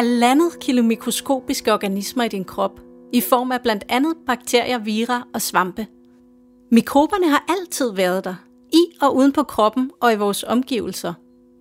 [0.00, 2.80] halvandet kilo mikroskopiske organismer i din krop,
[3.12, 5.86] i form af blandt andet bakterier, vira og svampe.
[6.70, 8.34] Mikroberne har altid været der,
[8.72, 11.14] i og uden på kroppen og i vores omgivelser.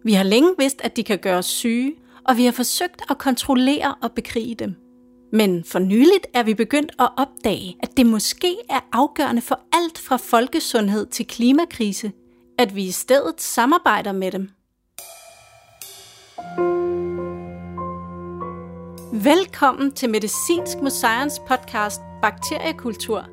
[0.04, 1.96] Vi har længe vidst, at de kan gøre os syge,
[2.28, 4.76] og vi har forsøgt at kontrollere og bekrige dem.
[5.32, 9.98] Men for nyligt er vi begyndt at opdage, at det måske er afgørende for alt
[9.98, 12.12] fra folkesundhed til klimakrise,
[12.58, 14.50] at vi i stedet samarbejder med dem.
[19.14, 23.26] Velkommen til Medicinsk Museums podcast Bakteriekultur,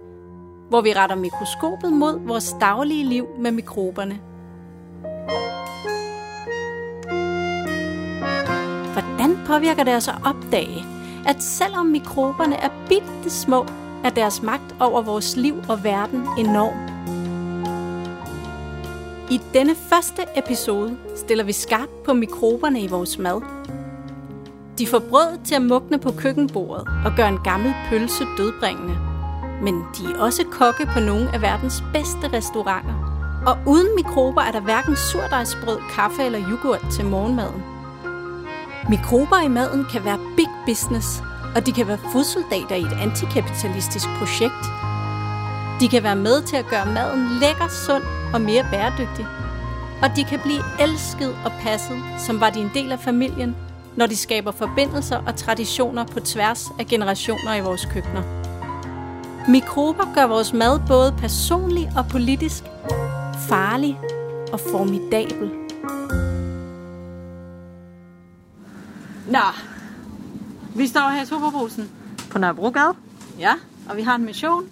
[0.69, 4.21] hvor vi retter mikroskopet mod vores daglige liv med mikroberne.
[8.93, 10.85] Hvordan påvirker det os at opdage,
[11.27, 13.67] at selvom mikroberne er bitte små,
[14.05, 16.77] er deres magt over vores liv og verden enorm?
[19.31, 23.41] I denne første episode stiller vi skarpt på mikroberne i vores mad.
[24.79, 28.99] De får brød til at mugne på køkkenbordet og gør en gammel pølse dødbringende.
[29.63, 32.95] Men de er også kokke på nogle af verdens bedste restauranter.
[33.47, 37.63] Og uden mikrober er der hverken surdejsbrød, kaffe eller yoghurt til morgenmaden.
[38.89, 41.23] Mikrober i maden kan være big business,
[41.55, 44.65] og de kan være fodsoldater i et antikapitalistisk projekt.
[45.81, 48.03] De kan være med til at gøre maden lækker, sund
[48.35, 49.27] og mere bæredygtig.
[50.03, 53.57] Og de kan blive elsket og passet, som var de en del af familien,
[53.97, 58.23] når de skaber forbindelser og traditioner på tværs af generationer i vores køkkener.
[59.49, 62.65] Mikrober gør vores mad både personlig og politisk,
[63.49, 63.99] farlig
[64.53, 65.51] og formidabel.
[69.31, 69.39] Nå,
[70.75, 71.91] vi står her i Superbrusen.
[72.31, 72.95] På Nørrebrogade.
[73.39, 73.53] Ja,
[73.89, 74.65] og vi har en mission.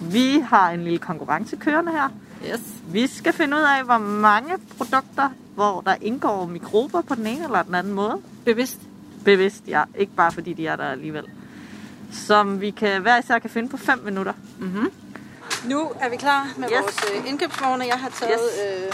[0.00, 2.08] Vi har en lille konkurrence kørende her.
[2.52, 2.60] Yes.
[2.88, 7.44] Vi skal finde ud af, hvor mange produkter, hvor der indgår mikrober på den ene
[7.44, 8.18] eller den anden måde.
[8.44, 8.78] Bevidst.
[9.24, 9.82] Bevidst, ja.
[9.98, 11.24] Ikke bare fordi de er der alligevel.
[12.12, 14.32] Som vi kan hver især kan finde på 5 minutter.
[14.58, 14.92] Mm-hmm.
[15.68, 16.80] Nu er vi klar med Yes.
[16.82, 17.84] vores øh, indkøbsvogne.
[17.86, 18.40] Jeg har taget
[18.76, 18.86] Yes.
[18.88, 18.92] øh,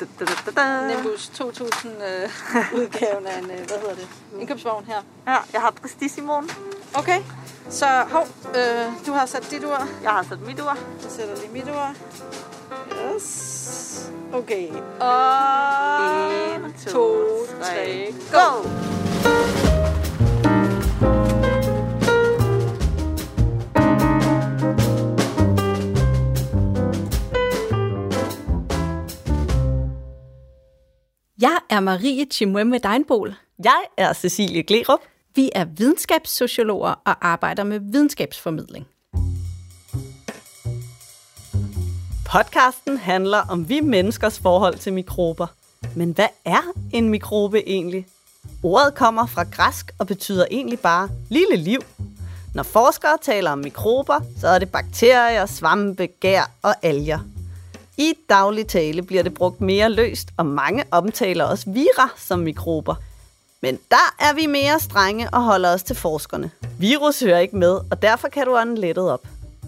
[0.00, 0.50] Da, da, da,
[0.90, 0.94] da.
[0.96, 2.28] Nimbus 2000 øh,
[2.80, 4.08] udgaven af en, øh, hvad hedder det,
[4.40, 5.02] indkøbsvogn her.
[5.26, 6.50] Ja, jeg har Prestigimoen.
[6.94, 7.20] Okay,
[7.70, 9.88] så hov, øh, du har sat dit ur.
[10.02, 10.76] Jeg har sat mit ur.
[11.02, 11.94] Jeg sætter lige mit ur.
[13.14, 14.12] Yes.
[14.32, 14.68] Okay.
[15.00, 16.64] Og...
[16.64, 18.68] 1, to, 2, tre, 3, go!
[31.40, 33.34] Jeg er Marie Chimwemwe Deinbol.
[33.64, 35.00] Jeg er Cecilie Glerup.
[35.34, 38.86] Vi er videnskabssociologer og arbejder med videnskabsformidling.
[42.32, 45.46] Podcasten handler om vi menneskers forhold til mikrober.
[45.96, 48.06] Men hvad er en mikrobe egentlig?
[48.62, 51.80] Ordet kommer fra græsk og betyder egentlig bare lille liv.
[52.54, 57.18] Når forskere taler om mikrober, så er det bakterier, svampe, gær og alger.
[57.98, 62.94] I daglig tale bliver det brugt mere løst, og mange omtaler også vira som mikrober.
[63.60, 66.50] Men der er vi mere strenge og holder os til forskerne.
[66.78, 69.26] Virus hører ikke med, og derfor kan du ånde lettet op.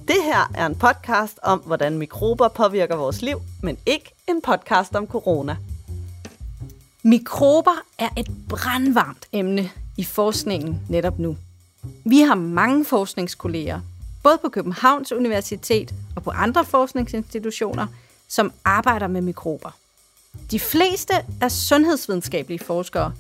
[0.09, 4.95] Det her er en podcast om, hvordan mikrober påvirker vores liv, men ikke en podcast
[4.95, 5.57] om corona.
[7.03, 11.37] Mikrober er et brandvarmt emne i forskningen netop nu.
[12.05, 13.81] Vi har mange forskningskolleger,
[14.23, 17.87] både på Københavns Universitet og på andre forskningsinstitutioner,
[18.29, 19.71] som arbejder med mikrober.
[20.51, 23.13] De fleste er sundhedsvidenskabelige forskere,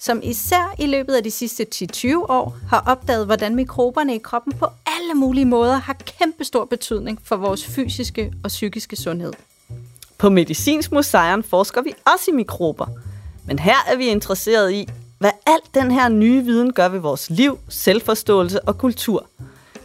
[0.00, 4.52] som især i løbet af de sidste 10-20 år har opdaget, hvordan mikroberne i kroppen
[4.52, 9.32] på alle mulige måder har kæmpestor betydning for vores fysiske og psykiske sundhed.
[10.18, 12.86] På Medicinsk Museum forsker vi også i mikrober.
[13.46, 17.30] Men her er vi interesseret i, hvad alt den her nye viden gør ved vores
[17.30, 19.26] liv, selvforståelse og kultur.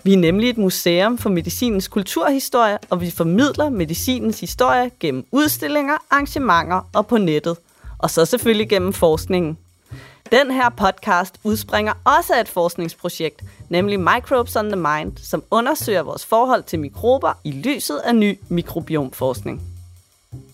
[0.04, 5.98] Vi er nemlig et museum for medicinens kulturhistorie, og vi formidler medicinens historie gennem udstillinger,
[6.10, 7.58] arrangementer og på nettet.
[7.98, 9.58] Og så selvfølgelig gennem forskningen.
[10.32, 16.02] Den her podcast udspringer også af et forskningsprojekt, nemlig Microbes on the Mind, som undersøger
[16.02, 19.62] vores forhold til mikrober i lyset af ny mikrobiomforskning.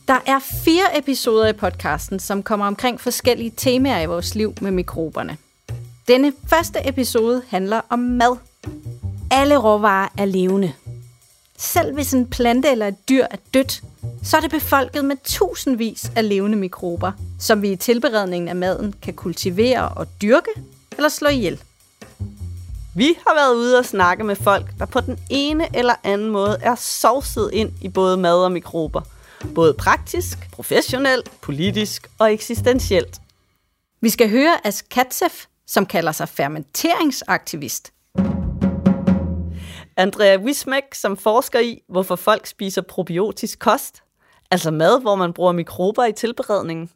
[0.08, 4.72] Der er fire episoder i podcasten, som kommer omkring forskellige temaer i vores liv med
[4.72, 5.38] mikroberne.
[6.08, 8.38] Denne første episode handler om mad.
[9.32, 10.74] Alle råvarer er levende.
[11.62, 13.82] Selv hvis en plante eller et dyr er dødt,
[14.24, 18.96] så er det befolket med tusindvis af levende mikrober, som vi i tilberedningen af maden
[19.02, 20.50] kan kultivere og dyrke
[20.98, 21.62] eller slå ihjel.
[22.96, 26.58] Vi har været ude og snakke med folk, der på den ene eller anden måde
[26.62, 29.02] er sovset ind i både mad og mikrober.
[29.56, 33.22] Både praktisk, professionelt, politisk og eksistentielt.
[34.02, 35.30] Vi skal høre As Katsev,
[35.68, 37.92] som kalder sig fermenteringsaktivist.
[39.98, 44.04] Andrea Wismek, som forsker i, hvorfor folk spiser probiotisk kost,
[44.52, 46.90] altså mad, hvor man bruger mikrober i tilberedningen.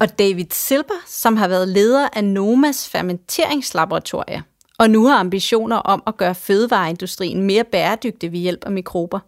[0.00, 4.42] Og David Silber, som har været leder af Nomas fermenteringslaboratorie,
[4.78, 9.18] og nu har ambitioner om at gøre fødevareindustrien mere bæredygtig ved hjælp af mikrober.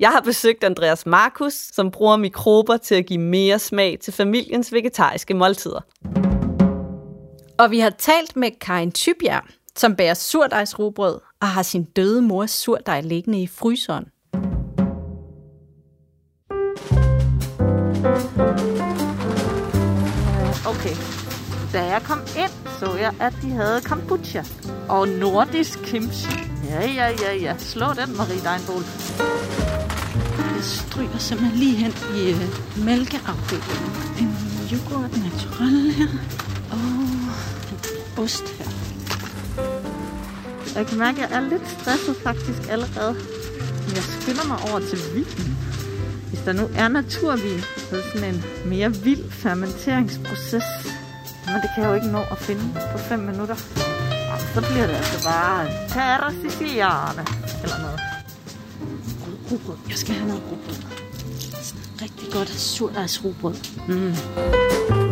[0.00, 4.72] Jeg har besøgt Andreas Markus, som bruger mikrober til at give mere smag til familiens
[4.72, 5.80] vegetariske måltider.
[7.58, 9.44] Og vi har talt med Karin Tybjerg,
[9.78, 14.04] som bærer surdejsrobrød og har sin døde mors surdej liggende i fryseren.
[20.66, 20.96] Okay.
[21.72, 24.42] Da jeg kom ind, så jeg, at de havde kombucha
[24.88, 26.32] og nordisk kimchi.
[26.68, 27.54] Ja, ja, ja, ja.
[27.58, 28.82] Slå den, Marie Deinbol.
[30.54, 33.92] Jeg stryger simpelthen lige hen i uh, mælkeafdelingen.
[34.20, 34.30] En
[34.72, 36.08] yoghurt natural her.
[36.70, 38.73] Og en ost her.
[40.74, 43.14] Jeg kan mærke, at jeg er lidt stresset faktisk allerede.
[43.86, 45.58] Men jeg skynder mig over til vinen.
[46.28, 50.64] Hvis der nu er naturvin, så er det sådan en mere vild fermenteringsproces.
[51.46, 52.62] Men det kan jeg jo ikke nå at finde
[52.92, 53.54] på 5 minutter.
[54.32, 57.24] Og så bliver det altså bare terra siciliana
[57.62, 58.00] eller noget.
[59.50, 59.76] Rugbrød.
[59.88, 60.76] Jeg skal have noget rugbrød.
[62.02, 63.54] Rigtig godt surdejsrugbrød.
[63.88, 65.03] Mm.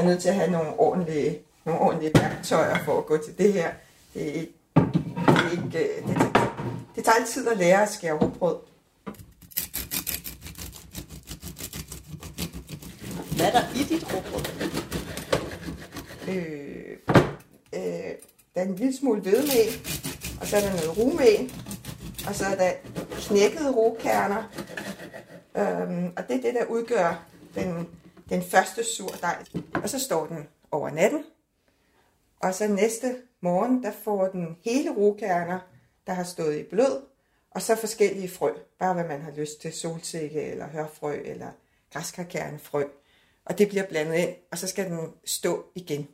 [0.00, 3.52] Er nødt til at have nogle ordentlige, nogle ordentlige værktøjer for at gå til det
[3.52, 3.70] her.
[4.14, 7.88] Det er ikke, det, er ikke, øh, det, tager, det tager altid at lære at
[7.88, 8.56] skære rugbrød.
[13.36, 14.44] Hvad er der i dit rugbrød?
[16.28, 16.96] Øh,
[17.74, 18.12] øh,
[18.54, 19.68] der er en lille smule hvedemel,
[20.40, 21.52] og så er der noget rugmel,
[22.28, 22.70] og så er der
[23.12, 24.42] knækkede rugkerner.
[25.56, 27.24] Øhm, og det er det, der udgør
[27.54, 27.88] den,
[28.30, 29.44] den første surdej.
[29.74, 31.24] Og så står den over natten,
[32.40, 35.58] og så næste morgen, der får den hele rugkerner,
[36.06, 37.02] der har stået i blød,
[37.50, 38.52] og så forskellige frø.
[38.78, 41.50] Bare hvad man har lyst til, solsikke eller hørfrø eller
[41.92, 42.84] græskarkernefrø.
[43.44, 46.08] Og det bliver blandet ind, og så skal den stå igen.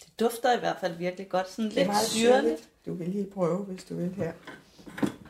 [0.00, 1.50] Det dufter i hvert fald virkelig godt.
[1.50, 2.68] Sådan lidt syrligt.
[2.86, 4.32] Du vil lige prøve, hvis du vil her.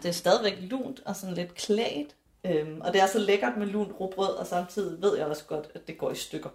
[0.02, 2.16] Det er stadigvæk lunt og sådan lidt klædt.
[2.50, 5.68] Øhm, og det er så lækkert med lunt rugbrød, og samtidig ved jeg også godt,
[5.74, 6.48] at det går i stykker.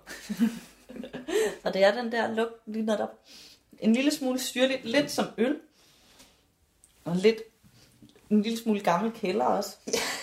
[1.64, 3.10] og det er den der lugt lige netop.
[3.80, 5.58] En lille smule syrligt, lidt som øl.
[7.06, 7.38] Og lidt
[8.30, 9.76] en lille smule gammel kælder også.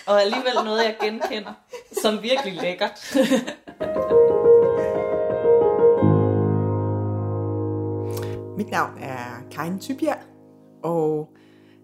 [0.06, 1.52] Og alligevel noget, jeg genkender,
[2.02, 3.14] som virkelig lækkert.
[8.56, 10.18] Mit navn er Karin Tybjerg,
[10.82, 11.32] og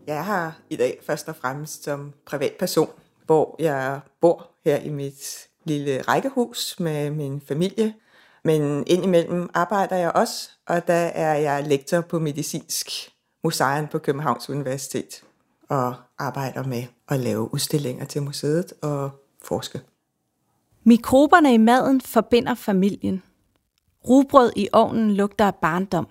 [0.07, 2.91] jeg er her i dag først og fremmest som privatperson,
[3.27, 7.95] hvor jeg bor her i mit lille rækkehus med min familie.
[8.45, 12.91] Men indimellem arbejder jeg også, og der er jeg lektor på medicinsk
[13.45, 15.25] museum på Københavns Universitet
[15.69, 19.11] og arbejder med at lave udstillinger til museet og
[19.43, 19.81] forske.
[20.85, 23.23] Mikroberne i maden forbinder familien.
[24.09, 26.07] Rugbrød i ovnen lugter af barndom.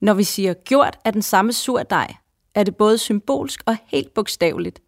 [0.00, 2.14] Når vi siger gjort af den samme surdej,
[2.54, 4.82] er det både symbolsk og helt bogstaveligt.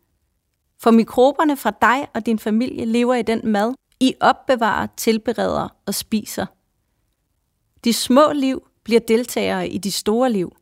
[0.82, 5.94] For mikroberne fra dig og din familie lever i den mad, I opbevarer, tilbereder og
[5.94, 6.46] spiser.
[7.84, 10.56] De små liv bliver deltagere i de store liv.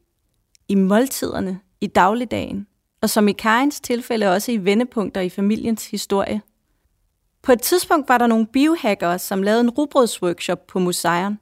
[0.69, 2.67] I måltiderne, i dagligdagen,
[3.03, 6.43] og som i Karins tilfælde også i vendepunkter i familiens historie.
[7.43, 11.39] På et tidspunkt var der nogle biohackere, som lavede en rugbrødsworkshop på museeren.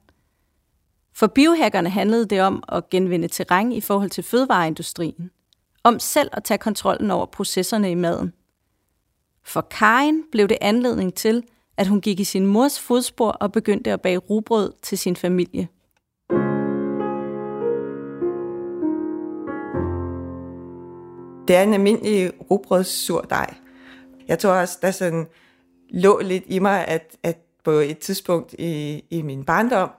[1.13, 5.31] For biohackerne handlede det om at genvinde terræn i forhold til fødevareindustrien.
[5.83, 8.33] Om selv at tage kontrollen over processerne i maden.
[9.49, 11.43] For Karin blev det anledning til,
[11.77, 15.67] at hun gik i sin mors fodspor og begyndte at bage rugbrød til sin familie.
[21.47, 23.53] Det er en almindelig rugbrødssurdej.
[24.27, 25.27] Jeg tror også, der sådan
[25.89, 29.89] lå lidt i mig, at, at på et tidspunkt i, i min barndom,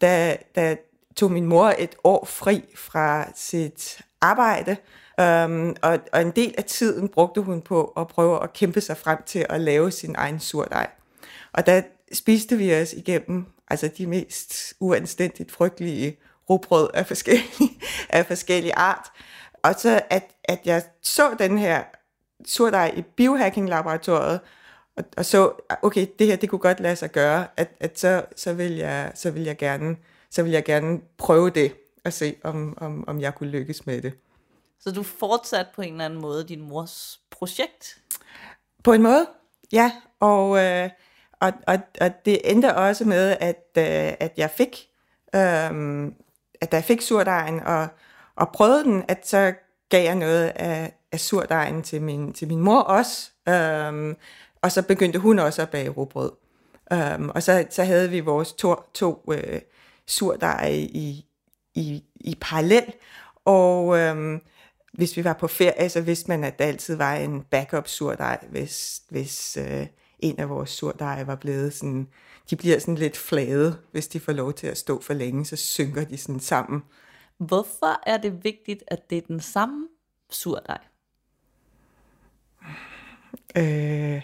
[0.00, 0.76] der, der
[1.16, 4.76] tog min mor et år fri fra sit arbejde,
[5.20, 8.96] Øhm, og, og en del af tiden brugte hun på at prøve at kæmpe sig
[8.96, 10.90] frem til at lave sin egen surdej.
[11.52, 16.18] Og der spiste vi os igennem altså de mest uanstændigt frygtelige
[16.50, 17.70] rugbrød af forskellige,
[18.08, 19.12] af forskellige art.
[19.62, 21.82] Og så at, at jeg så den her
[22.46, 24.40] surdej i biohacking-laboratoriet,
[24.96, 28.24] og, og så, okay, det her, det kunne godt lade sig gøre, at, at så,
[28.36, 29.96] så, vil jeg, så, vil jeg gerne,
[30.30, 31.74] så vil jeg gerne prøve det,
[32.04, 34.12] og se, om, om, om jeg kunne lykkes med det.
[34.80, 37.98] Så du fortsatte på en eller anden måde din mors projekt?
[38.84, 39.26] På en måde,
[39.72, 39.92] ja.
[40.20, 40.90] Og, øh,
[41.40, 44.88] og, og, og det endte også med, at, øh, at jeg fik,
[45.34, 46.12] øh,
[46.60, 47.88] at da jeg fik surdejen og,
[48.36, 49.54] og prøvede den, at så
[49.88, 53.30] gav jeg noget af, af surdejen til min, til min mor også.
[53.48, 54.14] Øh,
[54.62, 56.32] og så begyndte hun også at bage råbrød.
[56.90, 59.60] Um, øhm, og så, så havde vi vores to, to øh,
[60.06, 61.26] surdeje i,
[61.74, 62.92] i, i parallel.
[63.44, 64.40] Og øhm,
[64.92, 68.46] hvis vi var på ferie, så vidste man, at der altid var en backup surdej,
[68.50, 69.86] hvis, hvis øh,
[70.18, 72.08] en af vores surdeje var blevet sådan,
[72.50, 75.56] de bliver sådan lidt flade, hvis de får lov til at stå for længe, så
[75.56, 76.82] synker de sådan sammen.
[77.38, 79.88] Hvorfor er det vigtigt, at det er den samme
[80.30, 80.78] surdej?
[83.56, 83.62] Øh,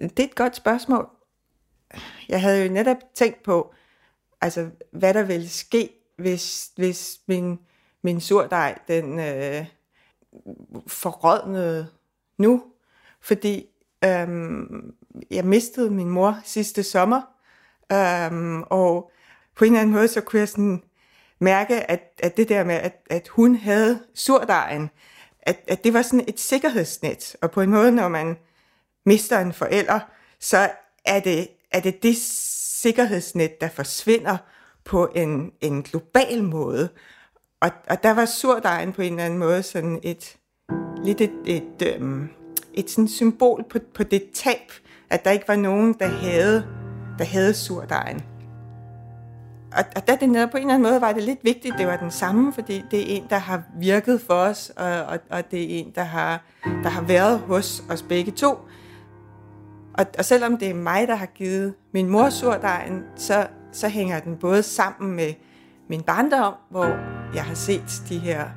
[0.00, 1.08] det er et godt spørgsmål.
[2.28, 3.74] Jeg havde jo netop tænkt på,
[4.40, 7.58] altså, hvad der ville ske, hvis, hvis min,
[8.02, 9.66] min surdej, den øh,
[10.86, 11.86] forrådnede
[12.38, 12.62] nu.
[13.20, 13.66] Fordi
[14.04, 14.94] øhm,
[15.30, 17.22] jeg mistede min mor sidste sommer,
[17.92, 19.10] øhm, og
[19.56, 20.82] på en eller anden måde, så kunne jeg sådan
[21.38, 24.90] mærke, at, at det der med, at, at hun havde surdejen,
[25.42, 27.36] at, at det var sådan et sikkerhedsnet.
[27.42, 28.36] Og på en måde, når man
[29.06, 30.00] mister en forælder,
[30.40, 30.70] så
[31.04, 32.16] er det, er det det
[32.82, 34.36] sikkerhedsnet, der forsvinder
[34.84, 36.88] på en, en global måde.
[37.62, 40.36] Og, og der var surdejen på en eller anden måde sådan et,
[41.04, 42.28] lidt et, et, øhm,
[42.74, 44.72] et sådan symbol på, på det tab,
[45.10, 46.66] at der ikke var nogen, der havde,
[47.18, 48.22] der havde surdejen.
[49.76, 51.86] Og, og der det nede på en eller anden måde var det lidt vigtigt, det
[51.86, 55.50] var den samme, fordi det er en, der har virket for os, og, og, og
[55.50, 58.58] det er en, der har, der har været hos os begge to.
[59.94, 64.20] Og, og selvom det er mig, der har givet min mor surdejen, så, så hænger
[64.20, 65.32] den både sammen med
[65.92, 66.86] min barndom, hvor
[67.34, 68.48] jeg har set de her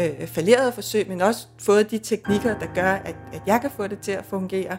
[0.00, 3.86] øh, falderede forsøg, men også fået de teknikker, der gør, at, at jeg kan få
[3.86, 4.78] det til at fungere.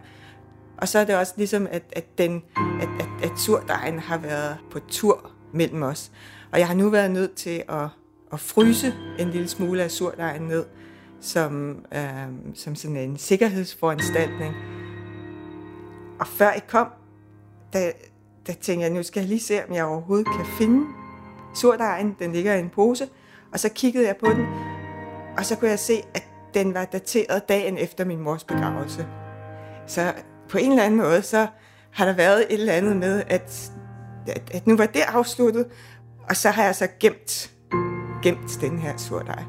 [0.78, 2.44] Og så er det også ligesom, at, at, den,
[2.82, 6.12] at, at, at surdejen har været på tur mellem os.
[6.52, 7.88] Og jeg har nu været nødt til at,
[8.34, 10.66] at fryse en lille smule af surdejen ned,
[11.22, 14.56] som, øh, som sådan en sikkerhedsforanstaltning.
[16.20, 16.88] Og før jeg kom,
[17.74, 17.92] der,
[18.48, 21.03] der tænkte jeg, nu skal jeg lige se, om jeg overhovedet kan finde
[21.56, 22.16] surdejen.
[22.20, 23.08] Den ligger i en pose.
[23.54, 24.46] Og så kiggede jeg på den,
[25.38, 29.08] og så kunne jeg se, at den var dateret dagen efter min mors begravelse.
[29.88, 30.14] Så
[30.50, 31.48] på en eller anden måde, så
[31.92, 33.72] har der været et eller andet med, at,
[34.28, 35.66] at, at nu var det afsluttet,
[36.30, 37.52] og så har jeg så gemt,
[38.24, 39.44] gemt den her surdej.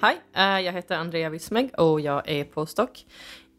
[0.00, 3.04] Hej, øh, jeg jag heter Andrea Wismeg och jag är postdoc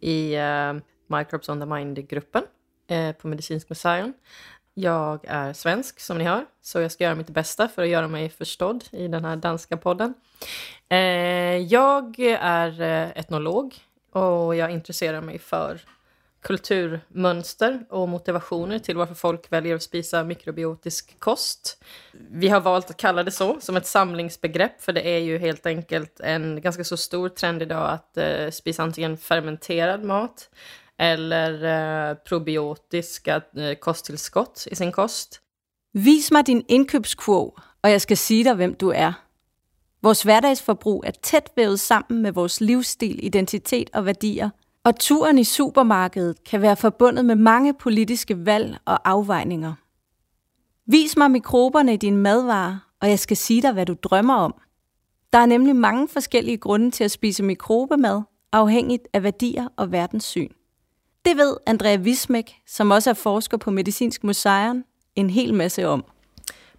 [0.02, 2.44] i eh, uh, Microbes on the Mind-gruppen
[2.92, 4.14] uh, på Medicinsk museum.
[4.74, 8.08] Jag är svensk som ni hör, så jag ska göra mitt bästa för att göra
[8.08, 10.14] mig förstådd i den här danska podden.
[10.90, 12.82] Eh, jag är
[13.16, 13.76] etnolog
[14.12, 15.82] och jag intresserar mig för
[16.42, 21.84] kulturmönster och motivationer till varför folk väljer att spisa mikrobiotisk kost.
[22.32, 25.66] Vi har valt att kalla det så, som ett samlingsbegrepp, för det är ju helt
[25.66, 30.50] enkelt en ganska så stor trend idag att eh, spisa antingen fermenterad mat
[30.98, 35.42] eller eh, probiotiska eh, kosttillskott i sin kost.
[35.94, 39.14] Vis mig din indkøbskurv, og jeg skal sige dig, hvem du er.
[40.02, 44.50] Vores hverdagsforbrug er tæt vævet sammen med vores livsstil, identitet og værdier–
[44.84, 49.74] og turen i supermarkedet kan være forbundet med mange politiske valg og afvejninger.
[50.86, 54.54] Vis mig mikroberne i din madvarer, og jeg skal sige dig, hvad du drømmer om.
[55.34, 58.22] Der er nemlig mange forskellige grunde til at spise mikrobemad,
[58.52, 60.50] afhængigt af værdier og verdenssyn.
[61.26, 64.84] Det ved Andrea Wismek, som også er forsker på Medicinsk Museum,
[65.16, 66.06] en hel masse om.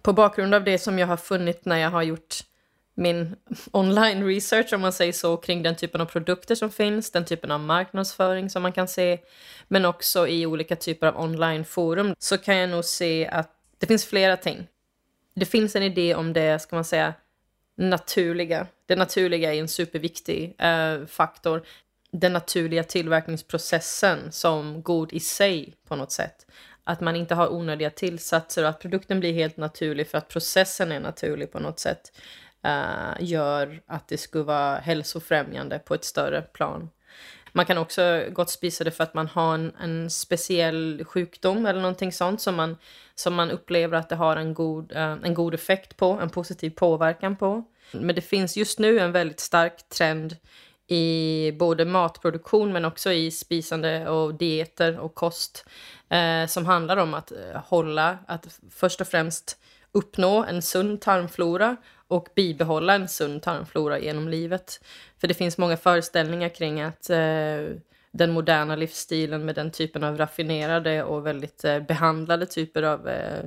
[0.03, 2.43] På bakgrund av det som jag har funnit när jag har gjort
[2.93, 3.35] min
[3.71, 7.51] online research om man säger så kring den typen av produkter som finns, den typen
[7.51, 9.19] av marknadsföring som man kan se,
[9.67, 14.05] men också i olika typer av onlineforum så kan jag nog se att det finns
[14.05, 14.67] flera ting.
[15.35, 17.13] Det finns en idé om det, ska man säga,
[17.75, 18.67] naturliga.
[18.85, 21.65] Det naturliga är en superviktig eh, faktor.
[22.11, 26.45] Den naturliga tillverkningsprocessen som god i sig på något sätt.
[26.83, 30.91] Att man inte har onödiga tillsatser och att produkten blir helt naturlig för att processen
[30.91, 32.11] är naturlig på något sätt
[32.65, 36.89] uh, gör att det skulle vara hälsofrämjande på ett större plan.
[37.51, 41.81] Man kan också gott spisa det för att man har en, en speciell sjukdom eller
[41.81, 42.77] någonting sånt som man,
[43.15, 46.69] som man upplever att det har en god, uh, en god effekt på, en positiv
[46.69, 47.63] påverkan på.
[47.91, 50.35] Men det finns just nu en väldigt stark trend
[50.87, 55.65] i både matproduktion men också i spisande och dieter och kost
[56.09, 59.57] eh, som handlar om att eh, hålla, att först och främst
[59.91, 61.77] uppnå en sund tarmflora
[62.13, 64.79] och bibehålla en sund tarmflora genom livet.
[65.17, 67.17] För det finns många föreställningar kring att eh,
[68.11, 73.45] den moderna livsstilen med den typen av raffinerade och väldigt eh, behandlade typer av eh,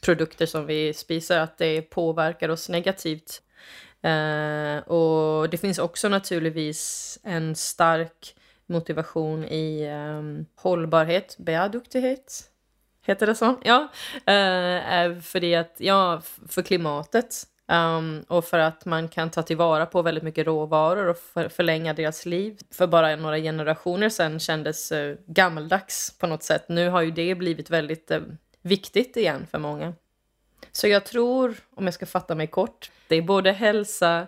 [0.00, 3.42] produkter som vi spiser, att det påverkar oss negativt.
[4.02, 8.34] Eh, och det finns också naturligtvis en stark
[8.66, 12.50] motivation i eh, hållbarhet, beaduktighet,
[13.06, 13.56] Heter det så?
[13.64, 13.88] Ja.
[14.14, 17.46] Eh, för det att, ja, för klimatet.
[17.66, 21.94] Um, och för att man kan ta tillvara på väldigt mycket råvaror och för, förlänga
[21.94, 22.58] deras liv.
[22.70, 26.68] För bara några generationer sedan kändes uh, gammaldags på något sätt.
[26.68, 28.22] Nu har ju det blivit väldigt uh,
[28.62, 29.94] viktigt igen för många.
[30.72, 34.26] Så jag tror, om jag ska fatta mig kort, det är både hälsa,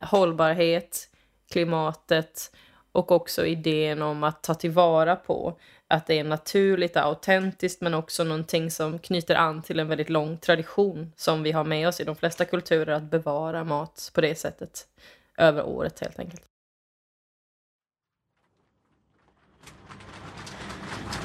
[0.00, 1.08] hållbarhet,
[1.50, 2.52] klimatet
[2.92, 7.94] och också idén om att ta tillvara på att det är naturligt och autentiskt men
[7.94, 12.00] också någonting som knyter an till en väldigt lång tradition som vi har med oss
[12.00, 14.86] i de flesta kulturer att bevara mat på det sättet
[15.38, 16.42] över året helt enkelt.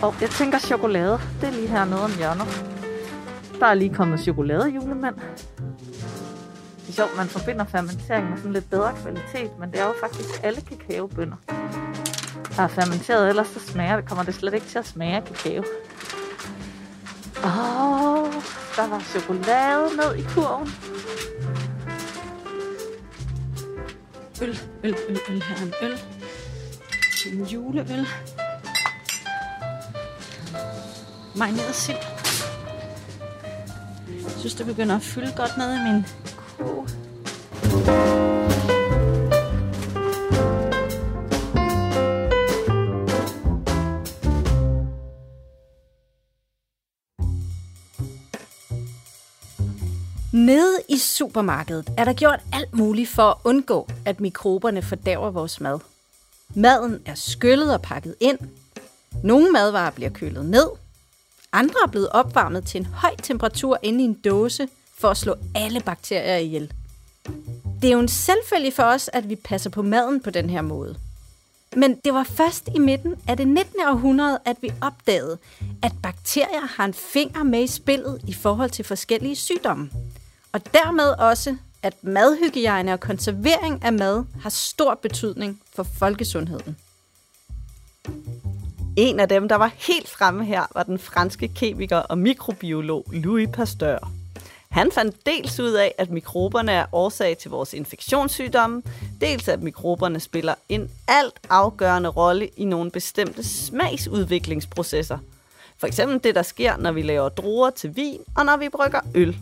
[0.01, 2.47] Og jeg tænker chokolade, det er lige her nede om hjørnet.
[3.59, 5.15] Der er lige kommet chokoladejulemand.
[5.15, 9.93] Det er sjovt, man forbinder fermentering med sådan lidt bedre kvalitet, men det er jo
[9.99, 11.37] faktisk alle kakaobønder,
[12.59, 15.63] der er fermenteret, ellers så smager det, kommer det slet ikke til at smage kakao.
[17.43, 18.33] Åh, oh,
[18.75, 20.69] der var chokolade ned i kurven.
[24.41, 25.99] Øl, øl, øl, øl, her er en øl.
[27.31, 28.07] En juleøl.
[31.35, 31.97] Marineret sild.
[34.07, 36.05] Jeg synes, det begynder at fylde godt ned i min
[36.57, 38.28] kurve.
[50.89, 55.79] I supermarkedet er der gjort alt muligt for at undgå, at mikroberne fordærver vores mad.
[56.55, 58.39] Maden er skyllet og pakket ind.
[59.23, 60.69] Nogle madvarer bliver kølet ned.
[61.51, 65.35] Andre er blevet opvarmet til en høj temperatur inde i en dåse for at slå
[65.55, 66.73] alle bakterier ihjel.
[67.81, 70.61] Det er jo en selvfølge for os, at vi passer på maden på den her
[70.61, 70.95] måde.
[71.75, 73.73] Men det var først i midten af det 19.
[73.87, 75.37] århundrede, at vi opdagede,
[75.83, 79.89] at bakterier har en finger med i spillet i forhold til forskellige sygdomme.
[80.51, 86.77] Og dermed også, at madhygiejne og konservering af mad har stor betydning for folkesundheden.
[88.97, 93.49] En af dem, der var helt fremme her, var den franske kemiker og mikrobiolog Louis
[93.53, 94.11] Pasteur.
[94.69, 98.81] Han fandt dels ud af, at mikroberne er årsag til vores infektionssygdomme,
[99.21, 105.17] dels at mikroberne spiller en alt afgørende rolle i nogle bestemte smagsudviklingsprocesser.
[105.77, 108.99] For eksempel det, der sker, når vi laver druer til vin og når vi brygger
[109.15, 109.37] øl.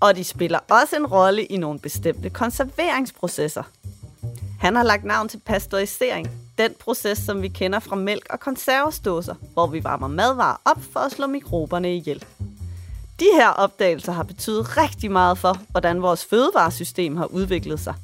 [0.00, 3.62] Og de spiller også en rolle i nogle bestemte konserveringsprocesser.
[4.60, 9.34] Han har lagt navn til pasteurisering, den proces, som vi kender fra mælk og konservesdåser,
[9.52, 12.24] hvor vi varmer madvarer op for at slå mikroberne ihjel.
[13.20, 17.94] De her opdagelser har betydet rigtig meget for, hvordan vores fødevaresystem har udviklet sig.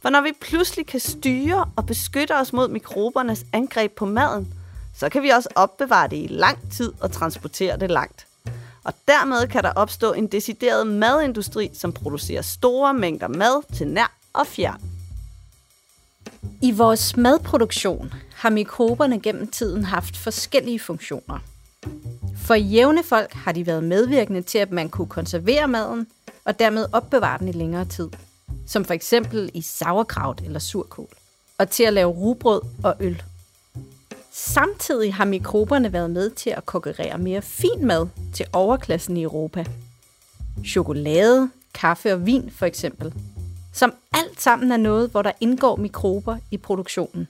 [0.00, 4.54] For når vi pludselig kan styre og beskytte os mod mikrobernes angreb på maden,
[4.96, 8.26] så kan vi også opbevare det i lang tid og transportere det langt.
[8.84, 14.18] Og dermed kan der opstå en decideret madindustri, som producerer store mængder mad til nær
[14.32, 14.80] og fjern.
[16.62, 21.38] I vores madproduktion har mikroberne gennem tiden haft forskellige funktioner.
[22.36, 26.06] For jævne folk har de været medvirkende til, at man kunne konservere maden
[26.44, 28.08] og dermed opbevare den i længere tid.
[28.66, 31.08] Som for eksempel i sauerkraut eller surkål.
[31.58, 33.22] Og til at lave rugbrød og øl.
[34.34, 39.64] Samtidig har mikroberne været med til at konkurrere mere fin mad til overklassen i Europa.
[40.66, 43.14] Chokolade, kaffe og vin for eksempel.
[43.72, 47.28] Som alt sammen er noget, hvor der indgår mikrober i produktionen.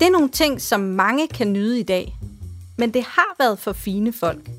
[0.00, 2.16] Det er nogle ting, som mange kan nyde i dag,
[2.78, 4.50] men det har været for fine folk.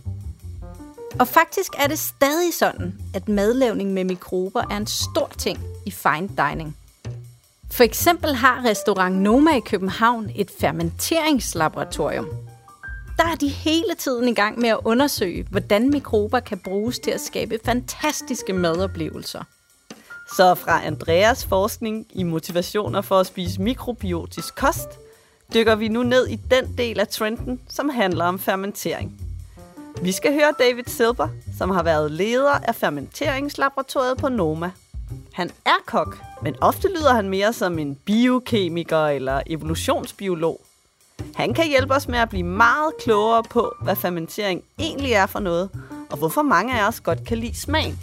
[1.19, 5.91] Og faktisk er det stadig sådan, at madlavning med mikrober er en stor ting i
[5.91, 6.77] fine dining.
[7.71, 12.27] For eksempel har restaurant Noma i København et fermenteringslaboratorium.
[13.17, 17.11] Der er de hele tiden i gang med at undersøge, hvordan mikrober kan bruges til
[17.11, 19.43] at skabe fantastiske madoplevelser.
[20.35, 24.89] Så fra Andreas forskning i motivationer for at spise mikrobiotisk kost,
[25.53, 29.21] dykker vi nu ned i den del af trenden, som handler om fermentering.
[30.01, 34.71] Vi skal høre David Silber, som har været leder af fermenteringslaboratoriet på Noma.
[35.33, 40.61] Han er kok, men ofte lyder han mere som en biokemiker eller evolutionsbiolog.
[41.35, 45.39] Han kan hjælpe os med at blive meget klogere på, hvad fermentering egentlig er for
[45.39, 45.69] noget,
[46.09, 47.99] og hvorfor mange af os godt kan lide smagen.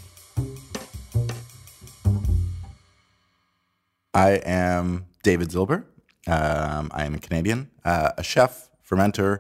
[4.15, 5.79] I am David Zilber.
[6.27, 8.51] Um, I am a Canadian, uh, a chef,
[8.85, 9.37] fermenter,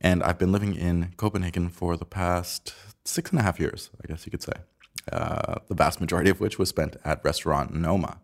[0.00, 4.06] and I've been living in Copenhagen for the past six and a half years, I
[4.06, 4.52] guess you could say.
[5.10, 8.20] Uh, the vast majority of which was spent at restaurant Noma,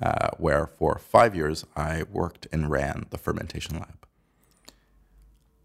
[0.00, 4.06] uh, where for five years I worked and ran the fermentation lab.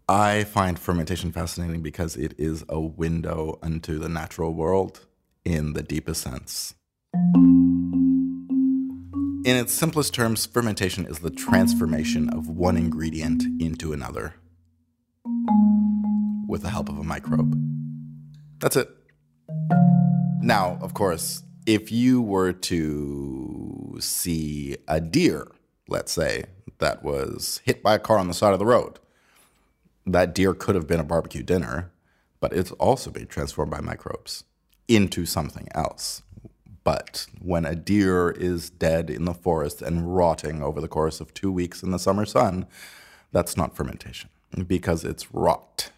[0.08, 5.06] I find fermentation fascinating because it is a window into the natural world
[5.44, 6.74] in the deepest sense.
[9.44, 14.34] In its simplest terms, fermentation is the transformation of one ingredient into another
[16.46, 17.54] with the help of a microbe.
[18.58, 18.88] That's it.
[20.40, 25.48] Now, of course, if you were to see a deer,
[25.88, 26.44] let's say,
[26.78, 29.00] that was hit by a car on the side of the road,
[30.06, 31.90] that deer could have been a barbecue dinner,
[32.40, 34.44] but it's also been transformed by microbes
[34.86, 36.22] into something else.
[36.84, 41.34] But when a deer is dead in the forest and rotting over the course of
[41.34, 42.66] two weeks in the summer sun,
[43.32, 44.30] that's not fermentation
[44.66, 45.90] because it's rot.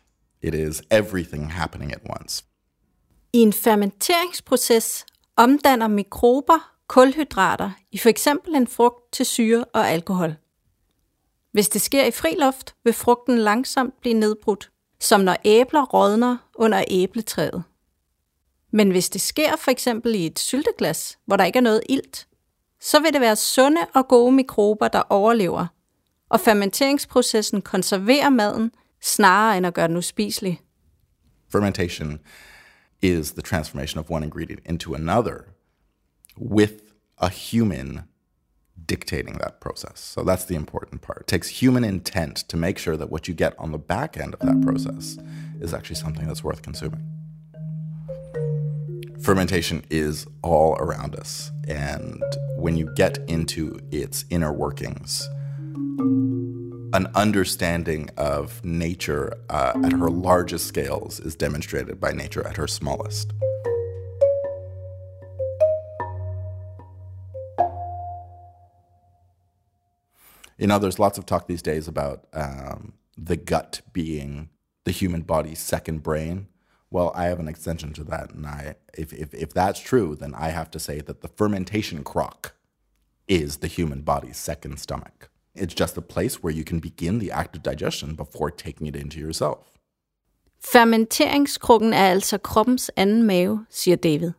[0.43, 2.43] It is everything happening at once.
[3.33, 10.35] I en fermenteringsproces omdanner mikrober kulhydrater i for eksempel en frugt til syre og alkohol.
[11.53, 16.37] Hvis det sker i fri luft, vil frugten langsomt blive nedbrudt, som når æbler rådner
[16.55, 17.63] under æbletræet.
[18.73, 22.29] Men hvis det sker for eksempel i et sylteglas, hvor der ikke er noget ilt,
[22.81, 25.67] så vil det være sunde og gode mikrober, der overlever,
[26.29, 30.61] og fermenteringsprocessen konserverer maden, snarere end at gøre den uspiselig.
[31.53, 32.21] Fermentation
[33.03, 35.55] is the transformation of one ingredient into another
[36.37, 38.05] with a human
[38.87, 40.01] dictating that process.
[40.01, 41.23] So that's the important part.
[41.23, 44.35] It takes human intent to make sure that what you get on the back end
[44.35, 45.19] of that process
[45.61, 47.07] is actually something that's worth consuming.
[49.23, 51.51] Fermentation is all around us.
[51.69, 52.23] And
[52.57, 55.29] when you get into its inner workings,
[56.93, 62.67] an understanding of nature uh, at her largest scales is demonstrated by nature at her
[62.67, 63.33] smallest.
[70.59, 74.51] You know, there's lots of talk these days about um, the gut being
[74.85, 76.49] the human body's second brain.
[76.91, 80.35] Well, I have an extension to that, and I, if, if, if that's true, then
[80.35, 82.55] I have to say that the fermentation crock
[83.29, 85.31] is the human body's second stomach.
[85.59, 88.97] It's just a place where you can begin the act of digestion before taking it
[88.97, 89.59] into yourself.
[90.65, 94.33] Fermenteringskrukken er altså kroppens anden mave, siger David.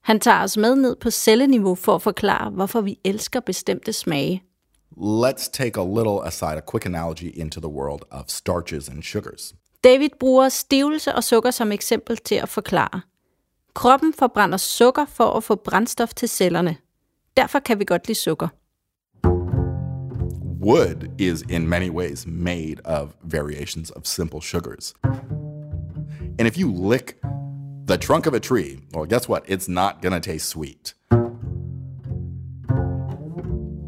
[0.00, 4.42] Han tager os med ned på celleniveau for at forklare, hvorfor vi elsker bestemte smage.
[4.96, 9.54] Let's take a little aside, a quick analogy into the world of starches and sugars.
[9.84, 13.00] David bruger stivelse og sukker som eksempel til at forklare.
[13.74, 16.76] Kroppen forbrænder sukker for at få brændstof til cellerne.
[17.36, 18.48] Derfor kan vi godt lide sukker.
[20.60, 24.92] Wood is in many ways made of variations of simple sugars.
[25.02, 27.18] And if you lick
[27.86, 29.42] the trunk of a tree, well, guess what?
[29.46, 30.92] It's not going to taste sweet.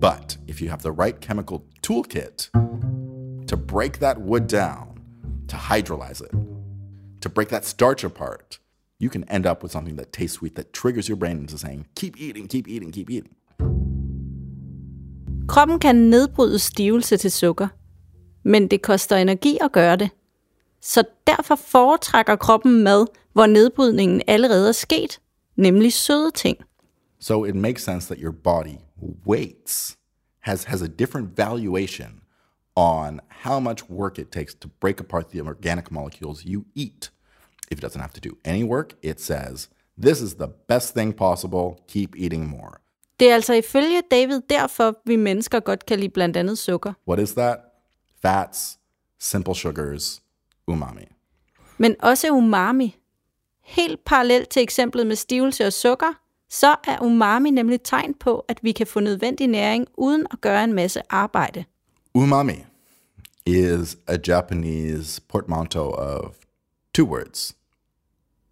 [0.00, 2.48] But if you have the right chemical toolkit
[3.48, 4.98] to break that wood down,
[5.48, 6.32] to hydrolyze it,
[7.20, 8.60] to break that starch apart,
[8.98, 11.84] you can end up with something that tastes sweet, that triggers your brain into saying,
[11.94, 13.34] keep eating, keep eating, keep eating.
[15.48, 17.68] Kroppen kan nedbryde stivelse til sukker,
[18.42, 20.10] men det koster energi at gøre det.
[20.80, 25.20] Så derfor foretrækker kroppen mad, hvor nedbrydningen allerede er sket,
[25.56, 26.56] nemlig søde ting.
[27.20, 28.76] So it makes sense that your body
[29.26, 29.96] weights,
[30.40, 32.20] has, has a different valuation
[32.76, 37.10] on how much work it takes to break apart the organic molecules you eat.
[37.70, 39.68] If it doesn't have to do any work, it says,
[40.02, 42.80] this is the best thing possible, keep eating more.
[43.22, 46.92] Det er altså ifølge David derfor, vi mennesker godt kan lide blandt andet sukker.
[47.08, 47.56] What is that?
[48.22, 48.78] Fats,
[49.20, 50.22] simple sugars,
[50.66, 51.02] umami.
[51.78, 52.96] Men også umami.
[53.64, 56.12] Helt parallelt til eksemplet med stivelse og sukker,
[56.50, 60.64] så er umami nemlig tegn på, at vi kan få nødvendig næring uden at gøre
[60.64, 61.64] en masse arbejde.
[62.14, 62.64] Umami
[63.46, 66.34] is a Japanese portmanteau of
[66.94, 67.56] two words,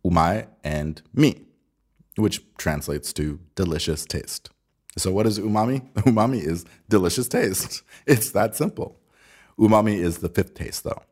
[0.04, 1.34] umai and mi,
[2.18, 3.22] which translates to
[3.56, 4.50] delicious taste.
[4.96, 5.80] So, what is umami?
[6.06, 7.82] Umami is delicious taste.
[8.06, 8.96] It's that simple.
[9.58, 11.02] Umami is the fifth taste, though.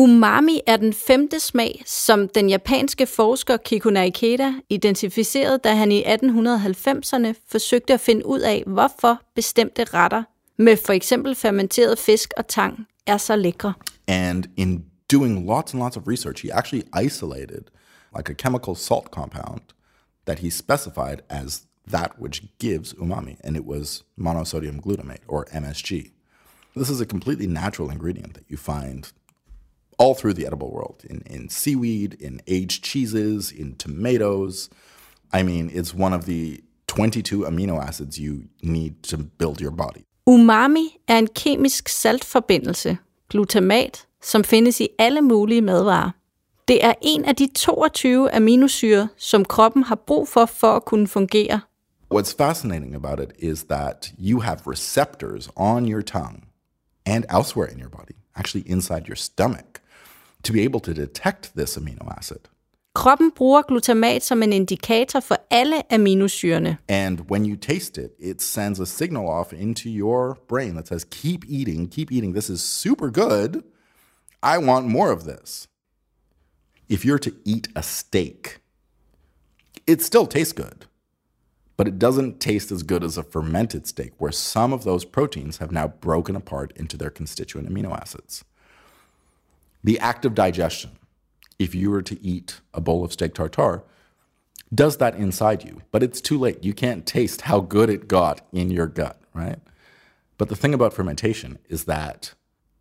[0.00, 6.02] Umami er den femte smag, som den japanske forsker Kikuno Ikeda identificerede, da han i
[6.02, 10.22] 1890'erne forsøgte at finde ud af, hvorfor bestemte retter
[10.58, 13.72] med for eksempel fermenteret fisk og tang er så lækre.
[14.08, 17.64] And in doing lots and lots of research, he actually isolated
[18.16, 19.60] like a chemical salt compound
[20.26, 26.10] that he specified as that which gives umami, and it was monosodium glutamate or MSG.
[26.74, 29.10] This is a completely natural ingredient that you find
[29.98, 34.68] all through the edible world in, in seaweed, in aged cheeses, in tomatoes.
[35.32, 40.04] I mean, it's one of the 22 amino acids you need to build your body.
[40.28, 46.10] Umami er en kemisk saltforbindelse, glutamat, som findes i alle mulige madvarer.
[46.68, 51.08] Det er en af de 22 aminosyre, som kroppen har brug for for at kunne
[51.08, 51.60] fungere.
[52.08, 56.46] What's fascinating about it is that you have receptors on your tongue
[57.04, 59.80] and elsewhere in your body, actually inside your stomach,
[60.44, 62.48] to be able to detect this amino acid.
[62.94, 66.78] Kroppen bruger glutamat som en indikator for alle aminosyrene.
[66.88, 71.04] And when you taste it, it sends a signal off into your brain that says,
[71.04, 72.32] keep eating, keep eating.
[72.32, 73.64] This is super good.
[74.42, 75.66] I want more of this.
[76.88, 78.60] If you're to eat a steak,
[79.86, 80.86] it still tastes good,
[81.76, 85.58] but it doesn't taste as good as a fermented steak, where some of those proteins
[85.58, 88.44] have now broken apart into their constituent amino acids.
[89.84, 90.92] The act of digestion,
[91.58, 93.82] if you were to eat a bowl of steak tartare,
[94.74, 96.64] does that inside you, but it's too late.
[96.64, 99.60] You can't taste how good it got in your gut, right?
[100.38, 102.34] But the thing about fermentation is that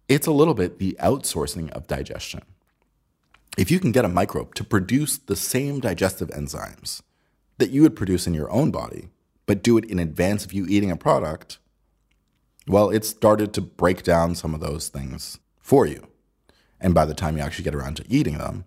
[0.07, 2.41] it's a little bit the outsourcing of digestion.
[3.57, 7.01] If you can get a microbe to produce the same digestive enzymes
[7.57, 9.09] that you would produce in your own body,
[9.45, 11.57] but do it in advance of you eating a product,
[12.67, 16.07] well, it started to break down some of those things for you.
[16.81, 18.65] And by the time you actually get around to eating them,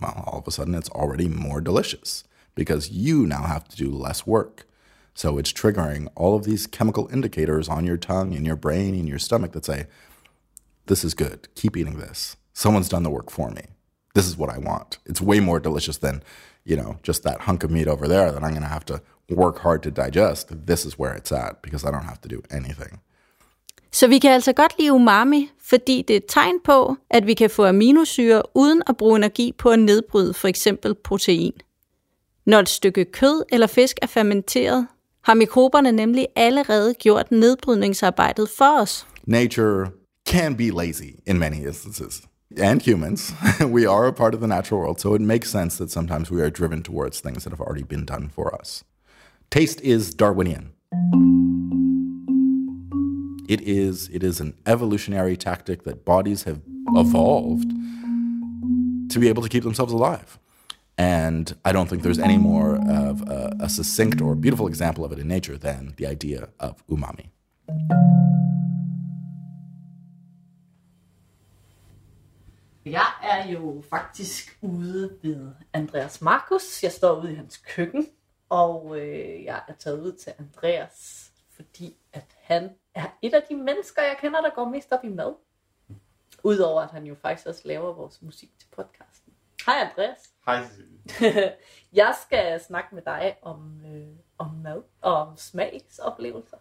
[0.00, 2.24] well, all of a sudden it's already more delicious
[2.54, 4.66] because you now have to do less work.
[5.14, 9.06] So it's triggering all of these chemical indicators on your tongue, in your brain, in
[9.06, 9.86] your stomach that say,
[10.86, 11.48] this is good.
[11.54, 12.36] Keep eating this.
[12.52, 13.62] Someone's done the work for me.
[14.14, 14.98] This is what I want.
[15.04, 16.22] It's way more delicious than,
[16.66, 19.00] you know, just that hunk of meat over there that I'm going to have to
[19.30, 20.66] work hard to digest.
[20.66, 23.00] This is where it's at because I don't have to do anything.
[23.92, 27.34] Så vi kan altså godt lide umami, fordi det er et tegn på, at vi
[27.34, 31.52] kan få aminosyre uden at bruge energi på at nedbryde for eksempel protein.
[32.46, 34.86] Når et stykke kød eller fisk er fermenteret,
[35.22, 39.06] har mikroberne nemlig allerede gjort nedbrydningsarbejdet for os.
[39.26, 39.90] Nature
[40.28, 42.22] can be lazy in many instances.
[42.58, 43.34] And humans,
[43.66, 46.40] we are a part of the natural world, so it makes sense that sometimes we
[46.40, 48.82] are driven towards things that have already been done for us.
[49.50, 50.72] Taste is Darwinian.
[53.48, 56.62] It is it is an evolutionary tactic that bodies have
[56.94, 57.70] evolved
[59.10, 60.38] to be able to keep themselves alive.
[60.98, 65.12] And I don't think there's any more of a, a succinct or beautiful example of
[65.12, 67.28] it in nature than the idea of umami.
[72.86, 76.82] Jeg er jo faktisk ude ved Andreas Markus.
[76.82, 78.06] Jeg står ude i hans køkken,
[78.48, 83.54] og øh, jeg er taget ud til Andreas, fordi at han er et af de
[83.54, 85.34] mennesker, jeg kender, der går mest op i mad.
[86.44, 89.32] Udover at han jo faktisk også laver vores musik til podcasten.
[89.66, 90.18] Hej Andreas.
[90.46, 90.64] Hej
[91.92, 96.58] jeg skal snakke med dig om, øh, om mad og om smagsoplevelser.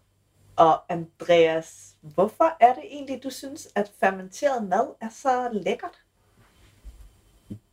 [0.56, 6.05] Og Andreas, hvorfor er det egentlig, du synes, at fermenteret mad er så lækkert?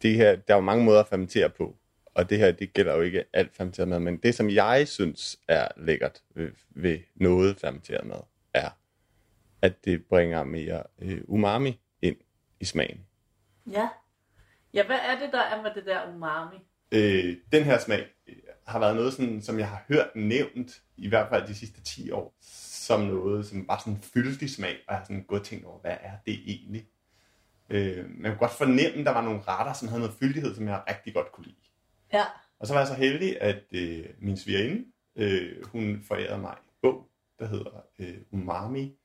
[0.03, 1.77] Det her, der er jo mange måder at fermentere på,
[2.15, 5.41] og det her, det gælder jo ikke alt fermenteret mad, men det, som jeg synes
[5.49, 8.21] er lækkert ved, ved noget fermenteret mad,
[8.55, 8.71] er,
[9.62, 12.17] at det bringer mere øh, umami ind
[12.61, 13.07] i smagen.
[13.71, 13.88] Ja.
[14.75, 16.57] Ja, hvad er det, der er med det der umami?
[16.93, 18.37] Øh, den her smag øh,
[18.67, 22.11] har været noget, sådan, som jeg har hørt nævnt, i hvert fald de sidste 10
[22.11, 22.35] år,
[22.87, 25.97] som noget, som bare sådan fyldig smag, og jeg har sådan gået tænkt over, hvad
[26.01, 26.87] er det egentlig?
[27.70, 30.68] Øh, man kunne godt fornemme, at der var nogle retter, som havde noget fyldighed, som
[30.68, 31.57] jeg rigtig godt kunne lide.
[32.12, 32.25] Ja.
[32.59, 34.85] Og så var jeg så heldig, at øh, min svigerinde,
[35.16, 38.98] øh, hun forærede mig en bog, der hedder øh, Umami.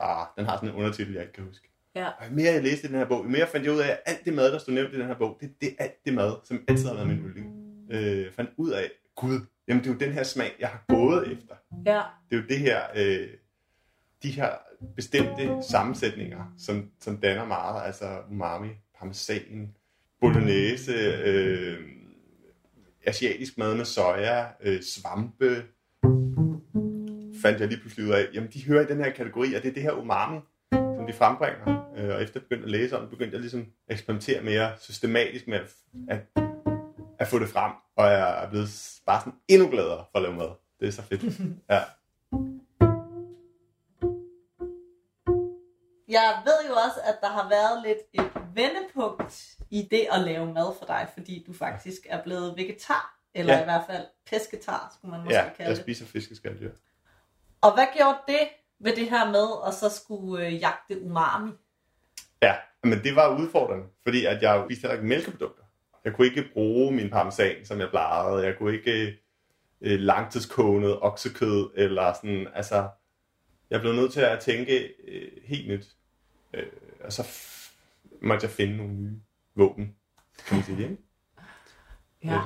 [0.00, 1.70] Ah, den har sådan en undertitel, jeg ikke kan huske.
[1.94, 2.08] Ja.
[2.08, 4.00] Og jo mere jeg læste den her bog, jo mere fandt jeg ud af, at
[4.06, 6.14] alt det mad, der stod nævnt i den her bog, det, det er alt det
[6.14, 7.46] mad, som altid har været min yndling.
[7.90, 11.32] Øh, fandt ud af, gud, jamen det er jo den her smag, jeg har gået
[11.32, 11.54] efter.
[11.86, 12.02] Ja.
[12.30, 13.28] Det er jo det her, øh,
[14.22, 14.50] de her
[14.96, 19.76] bestemte sammensætninger, som, som danner meget, altså umami, parmesan,
[20.20, 20.92] bolognese,
[21.24, 21.78] øh,
[23.06, 25.64] asiatisk mad med soja, øh, svampe,
[27.42, 29.68] fandt jeg lige pludselig ud af, jamen de hører i den her kategori, og det
[29.68, 30.38] er det her umami,
[30.72, 31.92] som de frembringer.
[31.96, 35.48] Øh, og efter jeg begyndte at læse om begyndte jeg ligesom at eksperimentere mere systematisk
[35.48, 35.74] med at,
[36.08, 36.42] at,
[37.18, 38.68] at få det frem, og jeg er blevet
[39.06, 40.50] bare sådan endnu gladere for at lave mad.
[40.80, 41.22] Det er så fedt.
[41.70, 41.80] Ja.
[46.10, 50.46] Jeg ved jo også, at der har været lidt et vendepunkt i det at lave
[50.52, 53.60] mad for dig, fordi du faktisk er blevet vegetar, eller Ja.
[53.60, 55.78] i hvert fald pesketar, skulle man måske Ja, kalde jeg det.
[55.84, 56.70] spiser fiskeskalddyr.
[57.60, 58.48] Og hvad gjorde det
[58.80, 61.50] ved det her med at så skulle øh, jagte umami?
[62.42, 65.62] Ja, men det var udfordrende, fordi at jeg spiste heller ikke mælkeprodukter.
[66.04, 68.46] Jeg kunne ikke bruge min parmesan, som jeg plejede.
[68.46, 69.18] Jeg kunne ikke
[69.80, 72.88] øh, langtidskognet oksekød, eller sådan, altså,
[73.70, 75.86] jeg blev nødt til at tænke øh, helt nyt.
[76.54, 76.66] Øh,
[77.04, 77.26] og så
[78.22, 79.20] måtte jeg finde nogle nye
[79.54, 79.96] våben,
[80.46, 80.96] kan man sige, ikke?
[82.24, 82.34] Ja.
[82.34, 82.40] Øh,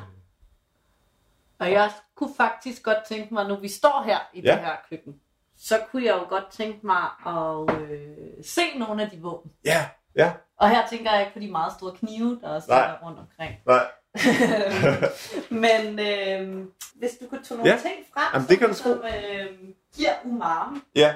[1.59, 4.53] Og jeg kunne faktisk godt tænke mig, når vi står her i Ja.
[4.53, 5.21] det her køkken,
[5.57, 9.53] så kunne jeg jo godt tænke mig at øh, se nogle af de våben.
[9.65, 12.99] Ja, ja, Og her tænker jeg ikke på de meget store knive, der også er
[13.03, 13.55] rundt omkring.
[13.67, 13.87] nej.
[15.51, 17.79] Men øh, hvis du kunne tage nogle Ja.
[17.79, 19.59] ting frem, Jamen, det kan du som, som øh,
[19.97, 20.79] giver umami.
[20.95, 21.15] Ja.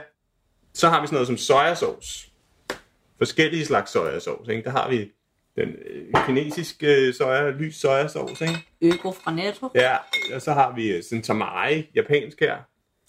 [0.75, 2.28] Så har vi sådan noget som sojasauce.
[3.19, 4.53] Forskellige slags sojasauce.
[4.53, 4.65] Ikke?
[4.65, 5.13] Der har vi
[5.57, 8.45] den øh, kinesiske soja, lys sojasauce.
[8.45, 8.95] Ikke?
[8.95, 9.71] Øko fra Netto.
[9.75, 9.97] Ja,
[10.35, 12.57] og så har vi øh, sådan tamari, japansk her,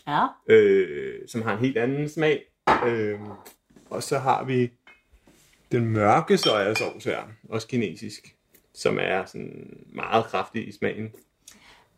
[0.08, 0.26] Ja.
[0.48, 2.42] øh, som har en helt anden smag.
[2.88, 3.20] Øh,
[3.90, 4.72] og så har vi
[5.72, 8.36] den mørke sojasauce her, også kinesisk,
[8.74, 11.10] som er sådan meget kraftig i smagen.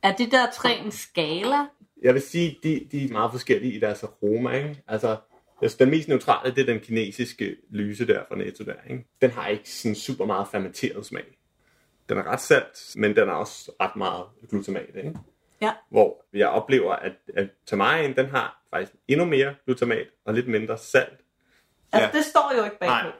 [0.03, 1.57] Er det der tre en skala?
[2.01, 4.51] Jeg vil sige, de, de er meget forskellige i deres aroma.
[4.51, 4.83] Ikke?
[4.87, 5.17] Altså,
[5.61, 8.73] altså, den mest neutrale, det er den kinesiske lyse der fra Netto der.
[8.89, 9.07] Ikke?
[9.21, 11.23] Den har ikke sådan super meget fermenteret smag.
[12.09, 14.95] Den er ret salt, men den er også ret meget glutamat.
[14.95, 15.13] Ikke?
[15.61, 15.71] Ja.
[15.89, 20.77] Hvor jeg oplever, at, at tamarien, den har faktisk endnu mere glutamat og lidt mindre
[20.77, 21.09] salt.
[21.93, 22.17] Altså, Ja.
[22.17, 22.93] det står jo ikke bagpå.
[23.07, 23.11] Nej.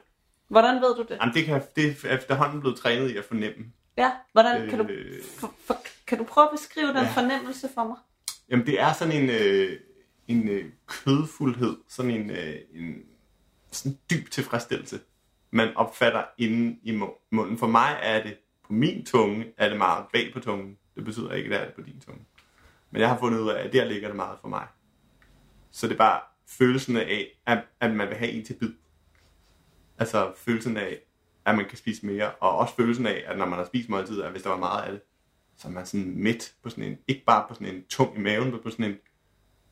[0.48, 1.18] Hvordan ved du det?
[1.20, 3.64] Jamen, det, kan, det er efterhånden blevet trænet i at fornemme.
[3.96, 5.76] Ja, hvordan kan du, Øh, for, for,
[6.06, 7.10] kan du prøve at beskrive den Ja.
[7.14, 7.96] fornemmelse for mig?
[8.48, 9.78] Jamen, det er sådan en, øh,
[10.28, 13.02] en øh, kødfuldhed, sådan en, øh, en
[13.70, 15.00] sådan dyb tilfredsstillelse,
[15.50, 17.58] man opfatter inde i munden.
[17.58, 20.78] For mig er det, på min tunge, er det meget bag på tungen.
[20.96, 22.24] Det betyder ikke, at det er det på din tunge.
[22.90, 24.66] Men jeg har fundet ud af, at der ligger det meget for mig.
[25.70, 28.72] Så det er bare følelsen af, at, at man vil have en til bid.
[29.98, 30.98] Altså følelsen af,
[31.44, 34.22] at man kan spise mere, og også følelsen af, at når man har spist måltid,
[34.22, 35.00] at hvis der var meget af det,
[35.56, 38.20] så er man sådan midt på sådan en, ikke bare på sådan en tung i
[38.20, 38.96] maven, men på sådan en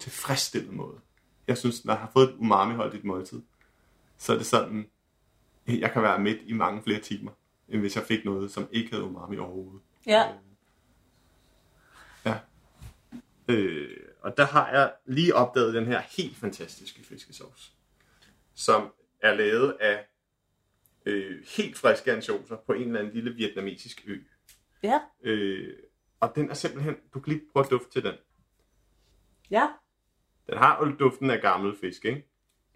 [0.00, 1.00] tilfredsstillet måde.
[1.46, 3.42] Jeg synes, når jeg har fået et umami-holdigt måltid,
[4.18, 4.90] så er det sådan,
[5.66, 7.30] jeg kan være midt i mange flere timer,
[7.68, 9.80] end hvis jeg fik noget, som ikke havde umami overhovedet.
[10.06, 10.32] Ja.
[12.24, 12.38] Ja.
[13.48, 17.72] Øh, og der har jeg lige opdaget den her helt fantastiske fiskesauce,
[18.54, 20.06] som er lavet af
[21.06, 24.18] øh, helt friske ansjoser på en eller anden lille vietnamesisk ø.
[24.82, 25.00] Ja.
[25.22, 25.76] Øh,
[26.20, 28.14] og den er simpelthen, du kan lige prøve at dufte til den.
[29.50, 29.66] Ja.
[30.50, 32.26] Den har jo duften af gammel fisk, ikke?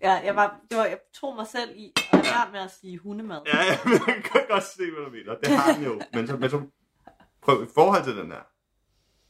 [0.02, 2.70] Ja, jeg, var, det var, jeg tog mig selv i at lade være med at
[2.70, 3.40] sige hundemad.
[3.46, 5.34] Ja, ja, men jeg kan godt se, hvad du mener.
[5.34, 6.00] Det har den jo.
[6.12, 6.62] Men så, men så
[7.42, 8.40] prøv i forhold til den her.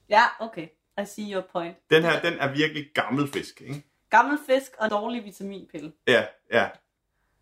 [0.09, 0.69] Ja, okay.
[1.03, 1.77] I see your point.
[1.91, 3.85] Den her, den er virkelig gammel fisk, ikke?
[4.11, 5.93] Gammel fisk og dårlig vitaminpille.
[6.07, 6.69] Ja, ja.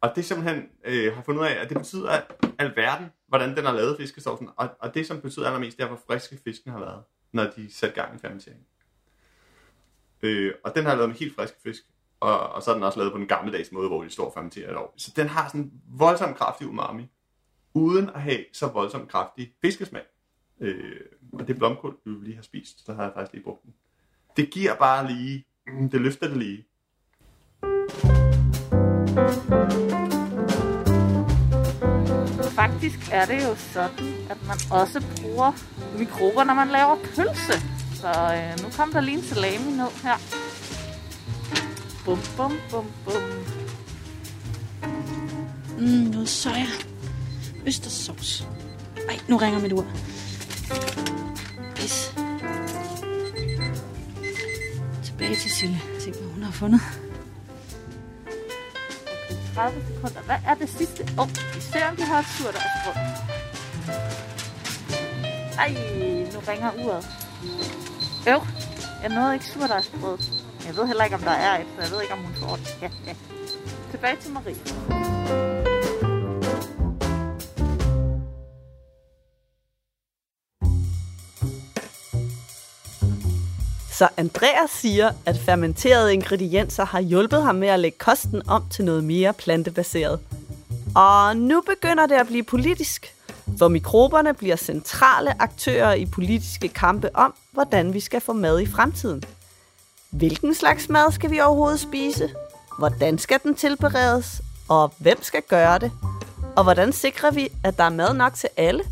[0.00, 2.24] Og det simpelthen øh, har fundet ud af, at det betyder at
[2.58, 4.48] alverden, hvordan den har lavet fiskesaucen.
[4.56, 7.74] Og, og det, som betyder allermest, det er, hvor friske fisken har været, når de
[7.74, 8.66] sætter gang i fermentering.
[10.22, 11.82] Øh, og den har jeg lavet med helt friske fisk.
[12.20, 14.32] Og, og så er den også lavet på den gammeldags måde, hvor de står og
[14.34, 14.94] fermenterer et år.
[14.96, 15.70] Så den har sådan
[16.28, 17.06] en kraftig umami,
[17.74, 20.02] uden at have så voldsomt kraftig fiskesmag.
[20.60, 21.00] Øh,
[21.32, 23.74] og det blomkål, vi lige har spist, så har jeg faktisk lige brugt den.
[24.36, 26.66] Det giver bare lige, mm, det løfter det lige.
[32.54, 35.52] Faktisk er det jo sådan, at man også bruger
[35.98, 37.81] mikrober, når man laver pølse.
[38.02, 40.16] Så øh, nu kom der lige en salami ned her.
[42.04, 43.22] Bum, bum, bum, bum.
[45.78, 46.66] Mm, noget soja.
[47.66, 48.46] Østersovs.
[49.08, 49.86] Ej, nu ringer mit ur.
[51.74, 52.14] Pis.
[55.04, 55.80] Tilbage til Sille.
[55.98, 56.80] Se, hvad hun har fundet.
[59.54, 60.20] 30 sekunder.
[60.20, 61.02] Hvad er det sidste?
[61.18, 62.94] Åh, oh, vi ser, om de har et surdejsbrød.
[65.58, 65.70] Ej,
[66.32, 67.22] nu ringer uret.
[68.28, 68.40] Øv,
[69.02, 70.18] jeg nåede ikke surdejsbrød.
[70.66, 72.56] Jeg ved heller ikke, om der er et, så jeg ved ikke, om hun får
[72.56, 72.76] det.
[72.82, 73.14] Ja, ja.
[73.90, 74.56] Tilbage til Marie.
[83.90, 88.84] Så Andreas siger, at fermenterede ingredienser har hjulpet ham med at lægge kosten om til
[88.84, 90.20] noget mere plantebaseret.
[90.94, 93.14] Og nu begynder det at blive politisk,
[93.58, 98.66] for mikroberne bliver centrale aktører i politiske kampe om, hvordan vi skal få mad i
[98.66, 99.22] fremtiden.
[100.10, 102.30] Hvilken slags mad skal vi overhovedet spise?
[102.78, 104.42] Hvordan skal den tilberedes?
[104.68, 105.92] Og hvem skal gøre det?
[106.56, 108.84] Og hvordan sikrer vi, at der er mad nok til alle?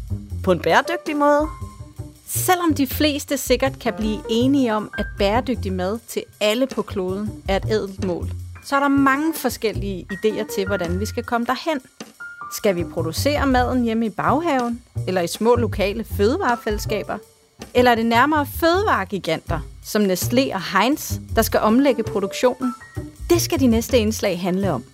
[0.45, 1.49] På en bæredygtig måde?
[2.27, 7.43] Selvom de fleste sikkert kan blive enige om, at bæredygtig mad til alle på kloden
[7.49, 8.31] er et ædelt mål,
[8.65, 11.81] så er der mange forskellige idéer til, hvordan vi skal komme derhen.
[12.53, 17.19] Skal vi producere maden hjemme i baghaven, eller i små lokale fødevarefællesskaber?
[17.75, 22.75] Eller er det nærmere fødevaregiganter, som Nestlé og Heinz, der skal omlægge produktionen?
[23.31, 24.85] Det skal de næste indslag handle om.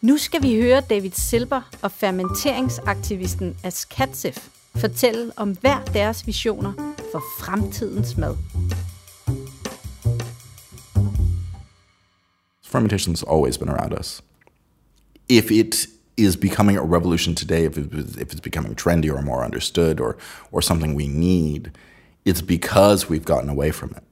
[0.00, 6.72] Nu skal vi høre David Silber og fermenteringsaktivisten As Katzef fortælle om hver deres visioner
[7.12, 8.36] for fremtidens mad.
[12.74, 14.22] Fermentation's always been around us.
[15.28, 19.44] If it is becoming a revolution today, if, it, if it's becoming trendy or more
[19.44, 20.16] understood or,
[20.52, 21.70] or something we need,
[22.24, 24.02] it's because we've gotten away from it.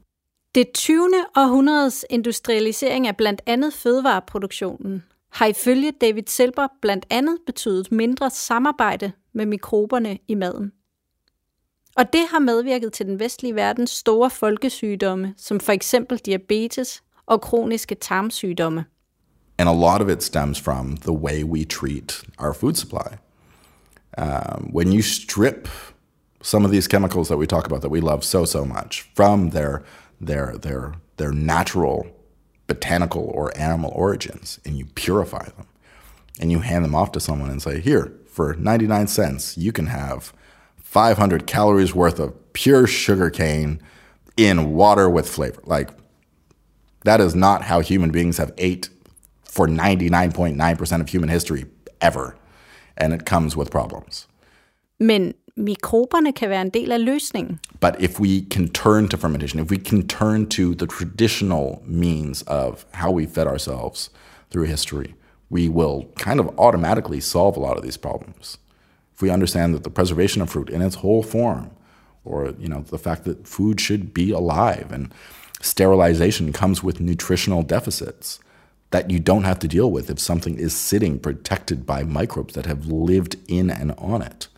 [0.54, 1.24] Det 20.
[1.36, 9.12] århundredes industrialisering af blandt andet fødevareproduktionen har ifølge David Silber blandt andet betydet mindre samarbejde
[9.34, 10.72] med mikroberne i maden.
[11.96, 17.40] Og det har medvirket til den vestlige verdens store folkesygdomme, som for eksempel diabetes og
[17.40, 18.84] kroniske tarmsygdomme.
[19.58, 23.18] And a lot of it stems from the way we treat our food supply.
[24.16, 25.68] Um, when you strip
[26.42, 29.50] some of these chemicals that we talk about that we love so so much from
[29.50, 29.82] their
[30.20, 32.06] their their their natural
[32.66, 35.66] botanical or animal origins and you purify them
[36.40, 39.86] and you hand them off to someone and say here for 99 cents you can
[39.86, 40.32] have
[40.78, 43.80] 500 calories worth of pure sugar cane
[44.36, 45.90] in water with flavor like
[47.04, 48.88] that is not how human beings have ate
[49.54, 51.64] for 99.9% of human history
[52.00, 52.34] ever
[52.96, 54.28] and it comes with problems
[55.00, 57.58] Men mikroberne kan være en del af løsningen.
[57.80, 62.42] But if we can turn to fermentation, if we can turn to the traditional means
[62.46, 64.10] of how we fed ourselves
[64.50, 65.14] through history,
[65.50, 68.58] we will kind of automatically solve a lot of these problems.
[69.14, 71.70] If we understand that the preservation of fruit in its whole form,
[72.24, 75.12] or you know, the fact that food should be alive and
[75.60, 78.40] sterilization comes with nutritional deficits
[78.92, 82.66] that you don't have to deal with if something is sitting protected by microbes that
[82.66, 84.48] have lived in and on it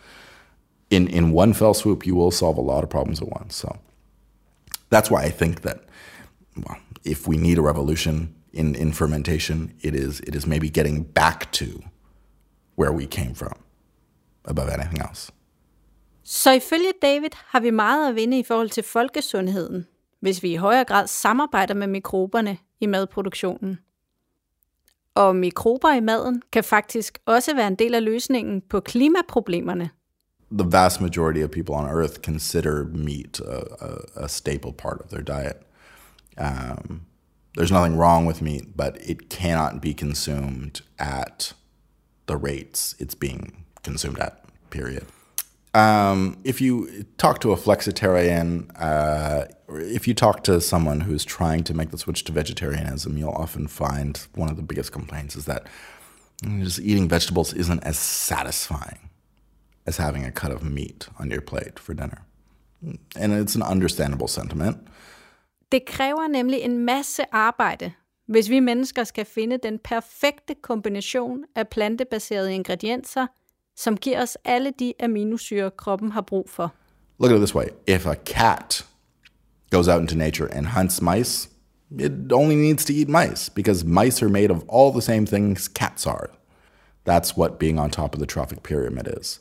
[0.90, 3.56] in in one fell swoop, you will solve a lot of problems at once.
[3.56, 3.68] So
[4.90, 5.78] that's why I think that
[6.56, 11.02] well, if we need a revolution in, in fermentation, it is it is maybe getting
[11.02, 11.66] back to
[12.76, 13.54] where we came from
[14.44, 15.30] above anything else.
[16.26, 19.86] Så ifølge David har vi meget at vinde i forhold til folkesundheden,
[20.20, 23.78] hvis vi i højere grad samarbejder med mikroberne i madproduktionen.
[25.14, 29.90] Og mikrober i maden kan faktisk også være en del af løsningen på klimaproblemerne,
[30.50, 35.10] the vast majority of people on Earth consider meat a, a, a staple part of
[35.10, 35.62] their diet.
[36.38, 37.06] Um,
[37.56, 41.54] there's nothing wrong with meat, but it cannot be consumed at
[42.26, 44.40] the rates it's being consumed at.
[44.70, 45.06] Period.
[45.74, 51.64] Um, if you talk to a flexitarian, uh, if you talk to someone who's trying
[51.64, 55.44] to make the switch to vegetarianism, you'll often find one of the biggest complaints is
[55.46, 55.66] that
[56.60, 59.10] just eating vegetables isn't as satisfying
[59.86, 62.24] as having a cut of meat on your plate for dinner.
[63.16, 64.76] And it's an understandable sentiment.
[65.72, 67.92] Det kræver nemlig en masse arbejde,
[68.26, 73.26] hvis vi mennesker skal finde den perfekte kombination af plantebaserede ingredienser,
[73.76, 76.74] som giver os alle de aminosyre, kroppen har brug for.
[77.18, 77.68] Look at it this way.
[77.86, 78.84] If a cat
[79.70, 81.48] goes out into nature and hunts mice,
[81.98, 85.68] it only needs to eat mice because mice are made of all the same things
[85.68, 86.28] cats are.
[87.04, 89.40] That's what being on top of the trophic pyramid is.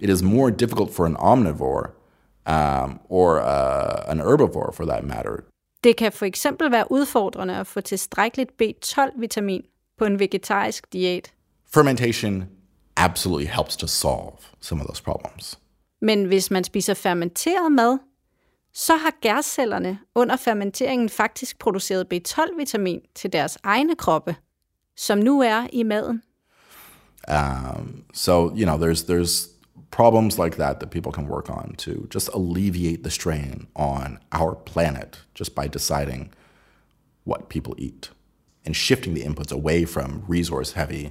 [0.00, 1.90] it is more difficult for an omnivore
[2.46, 5.44] um, or uh, an herbivore for that matter.
[5.84, 9.62] Det kan for eksempel være udfordrende at få tilstrækkeligt B12-vitamin
[9.98, 11.32] på en vegetarisk diæt.
[11.74, 12.44] Fermentation
[12.98, 15.58] absolutely helps to solve some of those problems.
[16.00, 17.98] Men hvis man spiser fermenteret mad,
[18.72, 24.36] så har gærcellerne under fermenteringen faktisk produceret B12-vitamin til deres egne kroppe,
[24.96, 26.22] som nu er i maden.
[27.28, 29.48] Um, so, you know, there's, there's
[29.90, 34.54] problems like that that people can work on to just alleviate the strain on our
[34.54, 36.32] planet just by deciding
[37.24, 38.10] what people eat
[38.64, 41.10] and shifting the inputs away from resource heavy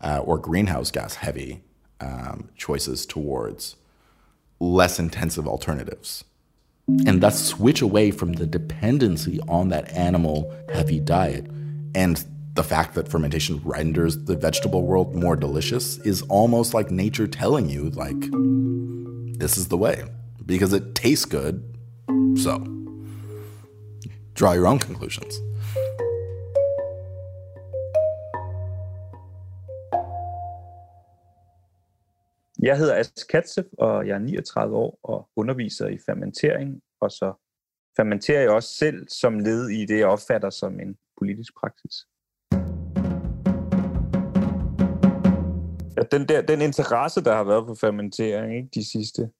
[0.00, 1.62] uh, or greenhouse gas heavy
[2.00, 3.76] um, choices towards
[4.60, 6.24] less intensive alternatives
[7.06, 11.46] and thus switch away from the dependency on that animal heavy diet
[11.94, 12.24] and
[12.54, 17.68] the fact that fermentation renders the vegetable world more delicious is almost like nature telling
[17.68, 18.20] you, like,
[19.38, 20.04] this is the way
[20.46, 21.62] because it tastes good.
[22.36, 22.58] So,
[24.34, 25.40] draw your own conclusions.
[32.64, 37.32] Jeg hedder Ask Katsev, og jeg er 39 år og underviser i fermentering, og så
[37.96, 41.94] fermenterer jeg også selv som led i det, jeg opfatter som en politisk praksis.
[45.96, 49.30] Ja, den, der, den interesse, der har været for fermentering ikke, de sidste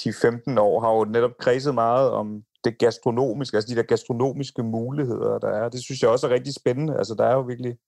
[0.00, 5.38] 10-15 år, har jo netop kredset meget om det gastronomiske, altså de der gastronomiske muligheder,
[5.38, 5.68] der er.
[5.68, 6.98] Det synes jeg også er rigtig spændende.
[6.98, 7.78] Altså, der er jo virkelig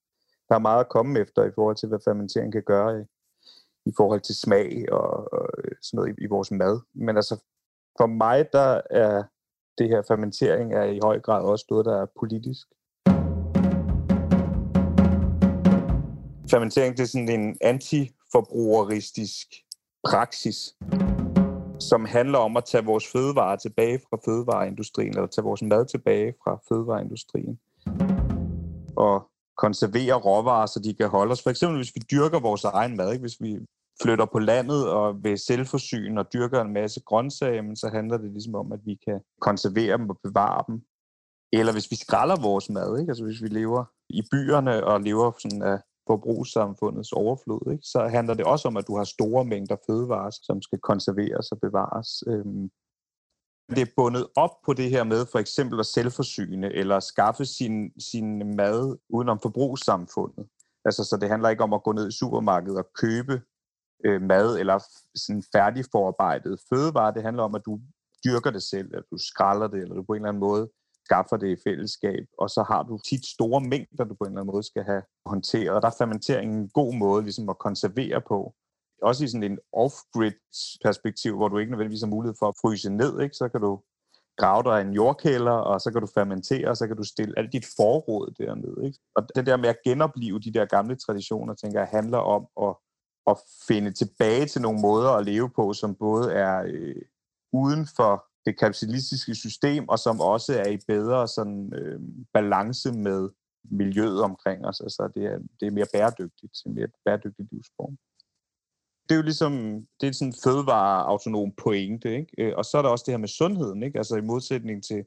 [0.49, 3.05] der er meget at komme efter i forhold til, hvad fermentering kan gøre i,
[3.87, 6.81] i forhold til smag og, og øh, sådan noget i, i vores mad.
[6.95, 7.35] Men altså,
[7.99, 9.23] for mig, der er
[9.79, 12.67] det her fermentering er i høj grad også noget, der er politisk.
[16.51, 19.47] Fermentering det er sådan en antiforbrugeristisk
[20.09, 20.57] praksis,
[21.81, 26.35] som handler om at tage vores fødevarer tilbage fra fødevareindustrien, eller tage vores mad tilbage
[26.45, 27.59] fra fødevareindustrien.
[28.97, 31.43] Og konservere råvarer, så de kan holde os.
[31.43, 33.23] For eksempel hvis vi dyrker vores egen mad, ikke?
[33.23, 33.59] hvis vi
[34.03, 38.33] flytter på landet og vil selvforsyne og dyrker en masse grøntsager, men så handler det
[38.33, 40.83] ligesom om, at vi kan konservere dem og bevare dem.
[41.53, 43.11] Eller hvis vi skralder vores mad, ikke?
[43.11, 47.85] altså hvis vi lever i byerne og lever sådan af forbrugssamfundets overflod, ikke?
[47.85, 51.59] så handler det også om, at du har store mængder fødevarer, som skal konserveres og
[51.61, 52.09] bevares.
[52.27, 52.71] Øhm,
[53.71, 58.01] det er bundet op på det her med for eksempel at selvforsyne eller skaffe sin,
[58.01, 60.47] sin mad udenom forbrugssamfundet.
[60.85, 63.43] Altså, så det handler ikke om at gå ned i supermarkedet og købe
[64.05, 64.79] øh, mad eller
[65.15, 67.15] sådan færdigforarbejdet fødevare.
[67.15, 67.81] Det handler om, at du
[68.25, 70.71] dyrker det selv, at du skralder det, eller du på en eller anden måde
[71.05, 74.41] skaffer det i fællesskab, og så har du tit store mængder, du på en eller
[74.41, 75.71] anden måde skal have håndteret.
[75.77, 78.55] Og der er fermentering en god måde ligesom at konservere på.
[79.03, 80.39] Også i sådan en off-grid
[80.85, 83.37] perspektiv, hvor du ikke nødvendigvis har mulighed for at fryse ned, ikke?
[83.37, 83.81] så kan du
[84.37, 87.53] grave dig en jordkælder, og så kan du fermentere, og så kan du stille alt
[87.53, 88.87] dit forråd dernede.
[88.87, 88.99] Ikke?
[89.17, 92.77] Og det der med at genopleve de der gamle traditioner, tænker jeg, handler om at
[93.27, 93.39] at
[93.69, 97.03] finde tilbage til nogle måder at leve på, som både er øh,
[97.53, 102.01] uden for det kapitalistiske system, og som også er i bedre sådan, øh,
[102.33, 103.29] balance med
[103.71, 104.81] miljøet omkring os.
[104.81, 107.97] Altså det er, det er mere bæredygtigt, en mere bæredygtig livsform.
[109.09, 109.53] Det er jo ligesom,
[110.01, 112.33] det er sådan en fødevareautonom pointe, ikke?
[112.39, 113.99] Øh, og så er der også det her med sundheden, ikke?
[113.99, 115.05] Altså i modsætning til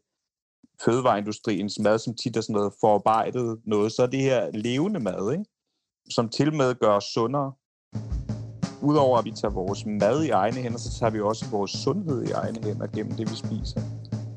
[0.86, 5.32] fødevareindustriens mad, som tit er sådan noget forarbejdet noget, så er det her levende mad,
[5.32, 5.46] ikke?
[6.10, 7.54] som til med gør os sundere.
[8.82, 12.24] Udover at vi tager vores mad i egne hænder, så tager vi også vores sundhed
[12.24, 13.82] i egne hænder gennem det, vi spiser.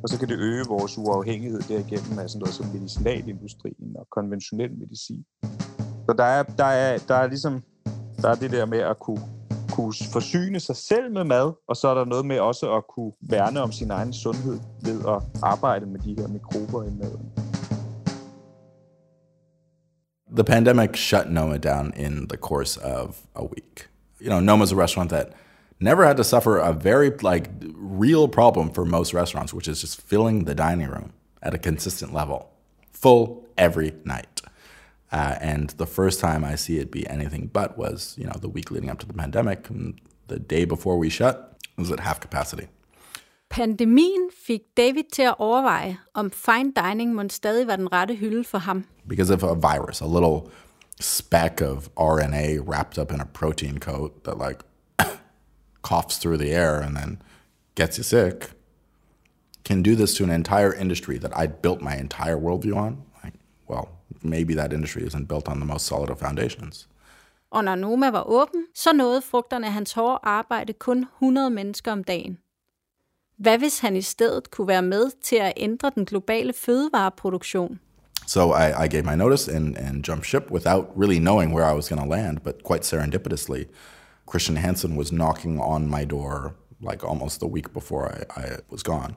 [0.03, 4.79] Og så kan det øge vores uafhængighed derigennem af sådan noget som medicinalindustrien og konventionel
[4.79, 5.25] medicin.
[6.07, 7.63] Så der er, der er, der er ligesom
[8.23, 9.23] der er det der med at kunne,
[9.71, 13.12] kunne forsyne sig selv med mad, og så er der noget med også at kunne
[13.21, 17.31] værne om sin egen sundhed ved at arbejde med de her mikrober i maden.
[20.35, 23.91] The pandemic shut Noma down in the course of a week.
[24.21, 25.33] you know, Noma's a restaurant that
[25.81, 30.01] never had to suffer a very like real problem for most restaurants, which is just
[30.01, 31.12] filling the dining room
[31.43, 32.51] at a consistent level,
[32.93, 34.43] full every night.
[35.13, 38.49] Uh, and the first time I see it be anything but was, you know, the
[38.49, 39.69] week leading up to the pandemic.
[39.69, 42.69] And the day before we shut was at half capacity.
[43.51, 48.45] Pandemien fik David til at overveje, om fine dining må stadig var den rette hylde
[48.45, 48.85] for ham.
[49.09, 50.51] Because of a virus, a little
[51.01, 54.63] speck of RNA wrapped up in a protein coat that like
[55.83, 57.23] coughs through the air and then
[57.75, 58.51] gets you sick
[59.65, 63.03] can do this to an entire industry that I built my entire worldview on.
[64.23, 66.89] Maybe that industry isn't built on the most solid of foundations.
[67.51, 71.93] Og når Noma var åben, så nåede frugterne af hans hårde arbejde kun 100 mennesker
[71.93, 72.39] om dagen.
[73.39, 77.81] Hvad hvis han i stedet kunne være med til at ændre den globale fødevareproduktion?
[78.27, 81.75] So I, I gave my notice and, and jumped ship without really knowing where I
[81.75, 83.64] was going to land, but quite serendipitously,
[84.31, 88.83] Christian Hansen was knocking on my door like almost a week before I, I was
[88.83, 89.14] gone.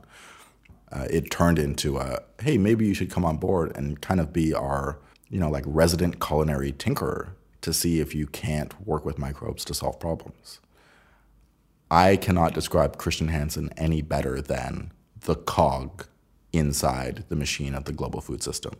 [0.93, 4.31] Uh, it turned into a hey, maybe you should come on board and kind of
[4.31, 7.29] be our you know like resident culinary tinkerer
[7.61, 10.59] to see if you can't work with microbes to solve problems.
[11.89, 14.91] I cannot describe Christian Hansen any better than
[15.21, 16.05] the cog
[16.51, 18.73] inside the machine of the global food system.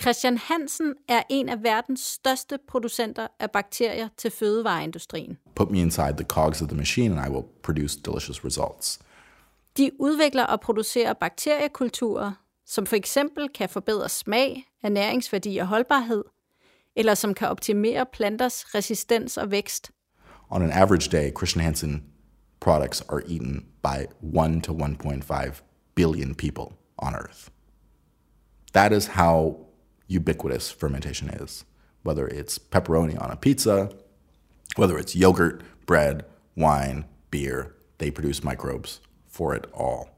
[0.00, 5.38] Christian Hansen er en af verdens største producenter af bakterier til fødevareindustrien.
[5.54, 8.98] Put me inside the cogs of the machine and I will produce delicious results.
[9.80, 12.32] De udvikler og producerer bakteriekulturer,
[12.66, 16.24] som for eksempel kan forbedre smag, ernæringsværdi og holdbarhed,
[16.96, 19.90] eller som kan optimere planters resistens og vækst.
[20.50, 22.04] On an average day, Christian Hansen
[22.60, 24.06] products are eaten by
[24.38, 25.62] 1 to 1.5
[25.94, 27.48] billion people on Earth.
[28.72, 29.56] That is how
[30.16, 31.64] ubiquitous fermentation is,
[32.04, 33.88] whether it's pepperoni on a pizza,
[34.76, 36.24] whether it's yogurt, bread,
[36.56, 39.00] wine, beer, they produce microbes
[39.40, 40.10] for it all.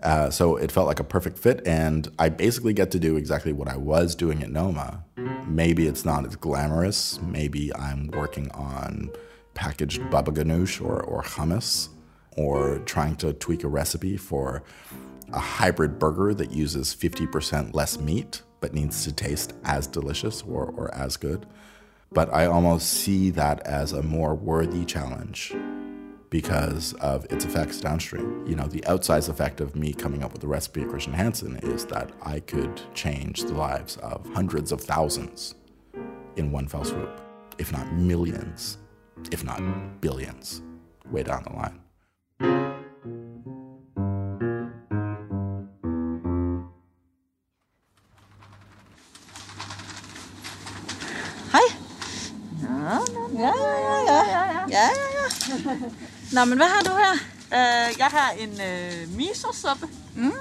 [0.00, 3.52] Uh, so it felt like a perfect fit, and I basically get to do exactly
[3.52, 5.02] what I was doing at Noma.
[5.48, 7.20] Maybe it's not as glamorous.
[7.20, 9.10] Maybe I'm working on
[9.54, 11.88] packaged baba ganoush or, or hummus,
[12.36, 14.62] or trying to tweak a recipe for
[15.32, 20.72] a hybrid burger that uses 50% less meat but needs to taste as delicious or,
[20.76, 21.46] or as good.
[22.12, 25.52] But I almost see that as a more worthy challenge
[26.34, 28.44] because of its effects downstream.
[28.44, 31.58] You know, the outsized effect of me coming up with the recipe at Christian Hansen
[31.62, 35.54] is that I could change the lives of hundreds of thousands
[36.34, 37.20] in one fell swoop,
[37.58, 38.78] if not millions,
[39.30, 39.60] if not
[40.00, 40.60] billions,
[41.08, 41.80] way down the line.
[51.52, 51.76] Hej.
[52.60, 55.13] Ja, ja, ja, ja, ja, ja, ja.
[56.32, 57.12] Nå, men hvad har du her?
[57.46, 59.86] Uh, jeg har en uh, miso-suppe.
[60.14, 60.32] Mm.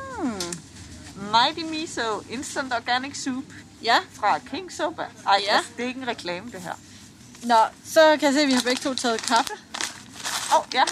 [1.31, 3.43] Mighty Miso Instant Organic Soup
[3.83, 3.97] Ja.
[4.13, 5.01] fra King Soba.
[5.01, 5.09] Ej,
[5.47, 5.53] Ja.
[5.55, 5.59] ja.
[5.77, 6.73] det er ikke en reklame, det her.
[7.43, 7.55] Nå,
[7.85, 9.53] så kan jeg se, at vi har begge to taget kaffe.
[10.53, 10.83] Åh, oh, ja.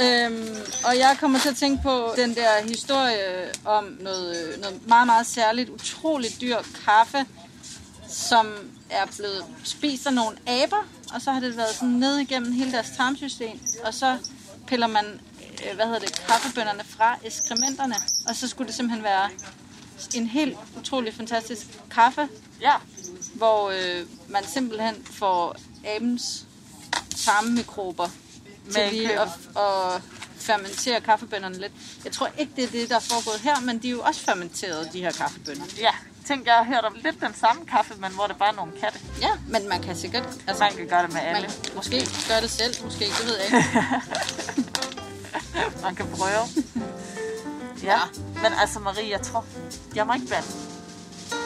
[0.00, 5.06] Øhm, og jeg kommer til at tænke på den der historie om noget, noget meget,
[5.06, 7.24] meget særligt, utroligt dyr kaffe,
[8.08, 8.46] som
[8.90, 10.84] er blevet spist af nogle aber,
[11.14, 14.18] og så har det været sådan ned igennem hele deres tarmsystem, og så
[14.66, 15.04] piller man,
[15.68, 17.94] øh, hvad hedder det, kaffebønderne fra ekskrementerne,
[18.28, 19.30] og så skulle det simpelthen være
[20.14, 22.28] en helt utrolig fantastisk kaffe,
[22.60, 22.74] Ja.
[23.34, 26.44] hvor øh, man simpelthen får abens
[27.24, 28.08] tarmmikrober
[28.72, 30.02] til lige at, at
[30.46, 31.72] fermentere kaffebønderne lidt.
[32.04, 34.20] Jeg tror ikke, det er det, der er foregået her, men de er jo også
[34.20, 35.64] fermenteret, de her kaffebønner.
[35.80, 35.90] Ja,
[36.26, 38.72] tænk, jeg har hørt om lidt den samme kaffe, men hvor det bare er nogle
[38.82, 38.98] katte.
[39.20, 40.28] Ja, men man kan sikkert...
[40.46, 41.48] Altså, Man kan gøre det med alle.
[41.48, 43.84] man måske gøre det selv, måske, det ved jeg ikke.
[45.82, 46.44] Man kan prøve.
[47.82, 47.98] Ja,
[48.42, 49.44] men altså Marie, jeg tror,
[49.94, 50.48] jeg må ikke bande.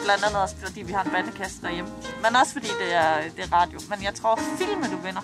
[0.03, 1.91] Blandt andet også, fordi vi har en bandekasse derhjemme.
[2.23, 3.79] Men også fordi det er, det er radio.
[3.89, 5.21] Men jeg tror, filme du vinder.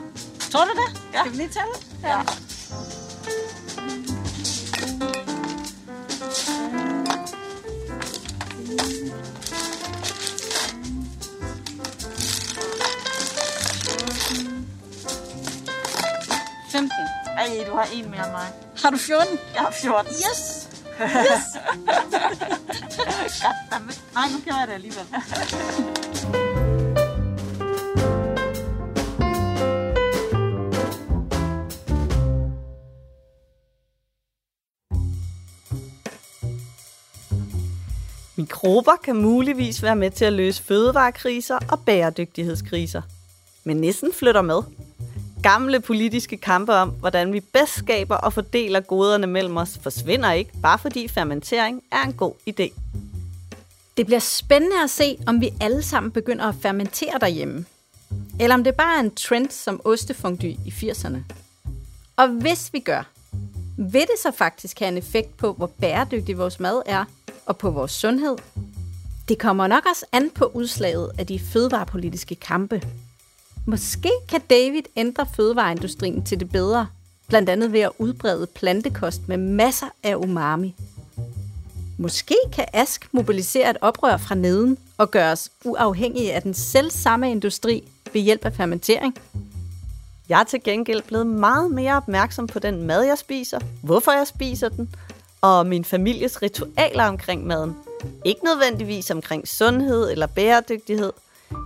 [0.52, 1.02] Tror du det?
[1.14, 1.20] Ja.
[1.20, 1.74] Skal vi lige tælle?
[2.04, 2.22] Ja.
[17.38, 18.48] Ej, du har en mere end mig.
[18.84, 19.40] Har du 14?
[19.54, 20.12] Jeg har 14.
[20.12, 20.68] Yes!
[23.42, 24.02] Goddammit.
[24.14, 25.06] Nej, nu gjorde jeg det alligevel.
[38.38, 43.02] Mikrober kan muligvis være med til at løse fødevarekriser og bæredygtighedskriser.
[43.64, 44.62] Men nissen flytter med.
[45.44, 50.52] Gamle politiske kampe om, hvordan vi bedst skaber og fordeler goderne mellem os, forsvinder ikke,
[50.62, 52.80] bare fordi fermentering er en god idé.
[53.98, 57.66] Det bliver spændende at se, om vi alle sammen begynder at fermentere derhjemme.
[58.40, 61.18] Eller om det bare er en trend som ostefondy i 80'erne.
[62.16, 63.10] Og hvis vi gør,
[63.78, 67.06] vil det så faktisk have en effekt på, hvor bæredygtig vores mad er,
[67.48, 68.38] og på vores sundhed?
[69.28, 72.82] Det kommer nok også an på udslaget af de fødevarepolitiske kampe.
[73.66, 76.88] Måske kan David ændre fødevareindustrien til det bedre,
[77.28, 80.76] blandt andet ved at udbrede plantekost med masser af umami.
[81.98, 86.92] Måske kan Ask mobilisere et oprør fra neden og gøre os uafhængige af den selv
[86.92, 87.84] samme industri
[88.14, 89.16] ved hjælp af fermentering.
[90.30, 94.28] Jeg er til gengæld blevet meget mere opmærksom på den mad, jeg spiser, hvorfor jeg
[94.28, 94.96] spiser den,
[95.42, 97.76] og min families ritualer omkring maden.
[98.26, 101.14] Ikke nødvendigvis omkring sundhed eller bæredygtighed.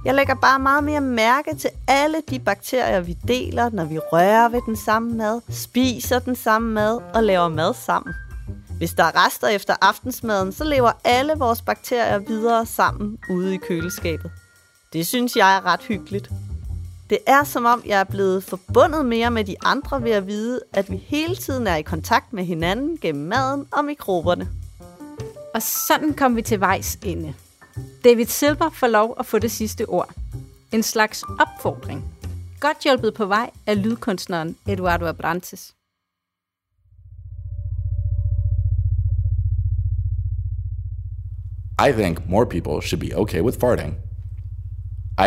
[0.05, 4.49] Jeg lægger bare meget mere mærke til alle de bakterier, vi deler, når vi rører
[4.49, 8.13] ved den samme mad, spiser den samme mad og laver mad sammen.
[8.78, 13.57] Hvis der er rester efter aftensmaden, så lever alle vores bakterier videre sammen ude i
[13.57, 14.32] køleskabet.
[14.93, 16.30] Det synes jeg er ret hyggeligt.
[17.12, 20.62] Det er som om, jeg er blevet forbundet mere med de andre ved at vide,
[20.74, 24.49] at vi hele tiden er i kontakt med hinanden gennem maden og mikroberne.
[25.55, 27.34] Og sådan kom vi til vejs ende.
[28.03, 30.14] David Silver får lov at få det sidste ord.
[30.72, 32.03] En slags opfordring.
[32.59, 35.76] Godt hjulpet på vej af lydkunstneren Eduardo Abrantes.
[41.88, 43.97] I think more people should be okay with farting.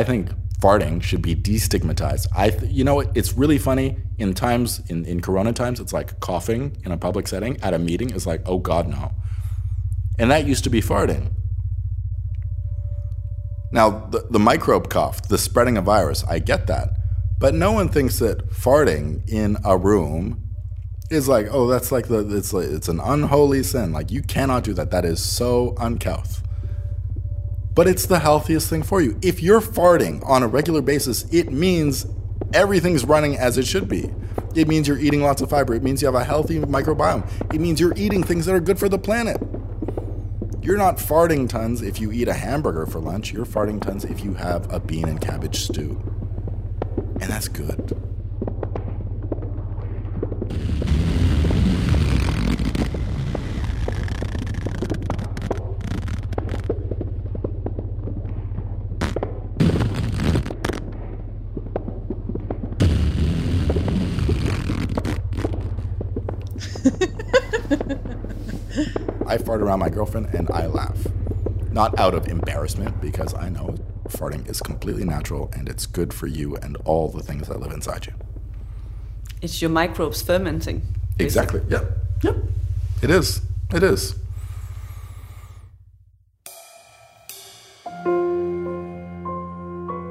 [0.00, 2.26] I think farting should be destigmatized.
[2.34, 5.78] I, th- you know, it's really funny in times in in Corona times.
[5.78, 9.12] It's like coughing in a public setting at a meeting is like, oh God, no.
[10.18, 11.32] And that used to be farting.
[13.72, 16.88] Now, the, the microbe cough, the spreading of virus, I get that.
[17.40, 20.48] But no one thinks that farting in a room
[21.10, 23.92] is like, oh, that's like the it's like it's an unholy sin.
[23.92, 24.90] Like you cannot do that.
[24.92, 26.42] That is so uncouth.
[27.74, 29.18] But it's the healthiest thing for you.
[29.20, 32.06] If you're farting on a regular basis, it means
[32.52, 34.10] everything's running as it should be.
[34.54, 35.74] It means you're eating lots of fiber.
[35.74, 37.28] It means you have a healthy microbiome.
[37.52, 39.42] It means you're eating things that are good for the planet.
[40.62, 43.32] You're not farting tons if you eat a hamburger for lunch.
[43.32, 46.00] You're farting tons if you have a bean and cabbage stew.
[47.20, 48.03] And that's good.
[69.34, 70.98] I fart around my girlfriend and I laugh.
[71.72, 73.74] Not out of embarrassment, because I know
[74.08, 77.72] farting is completely natural and it's good for you and all the things that live
[77.72, 78.12] inside you.
[79.42, 80.82] It's your microbes fermenting.
[81.18, 81.60] Exactly.
[81.68, 81.84] Yep.
[82.24, 82.36] Yep.
[83.02, 83.40] It is.
[83.74, 84.14] It is.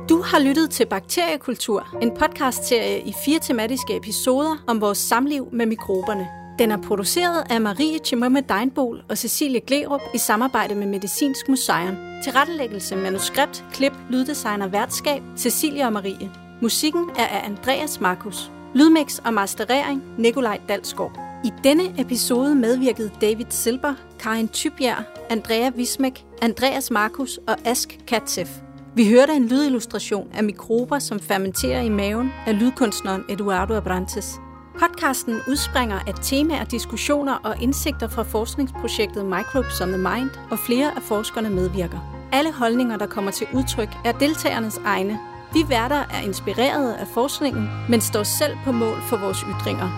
[0.10, 5.66] Du har lyttet til Bakteriekultur, en podcastserie i fire tematiske episoder om vores samliv med
[5.66, 6.43] mikroberne.
[6.60, 11.96] Den er produceret af Marie Chimome Deinbol og Cecilie Glerup i samarbejde med Medicinsk Museum.
[12.24, 16.32] Tilrettelæggelse, manuskript, klip, lyddesign og værtskab, Cecilie og Marie.
[16.62, 18.52] Musikken er af Andreas Markus.
[18.76, 21.20] Lydmix og masterering, Nikolaj Dalsgaard.
[21.46, 28.50] I denne episode medvirkede David Silber, Karin Tybjerg, Andrea Wismek, Andreas Markus og Ask Katsef.
[28.96, 34.40] Vi hørte en lydillustration af mikrober, som fermenterer i maven af lydkunstneren Eduardo Abrantes.
[34.80, 40.96] Podcasten udspringer af temaer, diskussioner og indsigter fra forskningsprojektet Microbes on the Mind, og flere
[40.96, 42.00] af forskerne medvirker.
[42.32, 45.20] Alle holdninger, der kommer til udtryk, er deltagernes egne.
[45.54, 49.90] Vi værter er inspireret af forskningen, men står selv på mål for vores ytringer.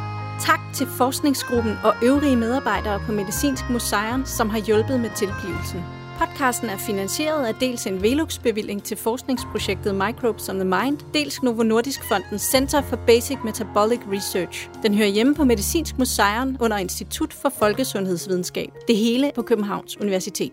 [0.42, 5.95] Tak til forskningsgruppen og øvrige medarbejdere på Medicinsk Museum, som har hjulpet med tilblivelsen.
[6.20, 11.64] Podcasten er finansieret af dels en Velux-bevilling til forskningsprojektet Microbes on the Mind, dels Novo
[11.64, 14.70] Nordisk Fondens Center for Basic Metabolic Research.
[14.84, 18.70] Den hører hjemme på Medicinsk Museum under Institut for Folkesundhedsvidenskab.
[18.88, 20.52] Det hele på Københavns Universitet.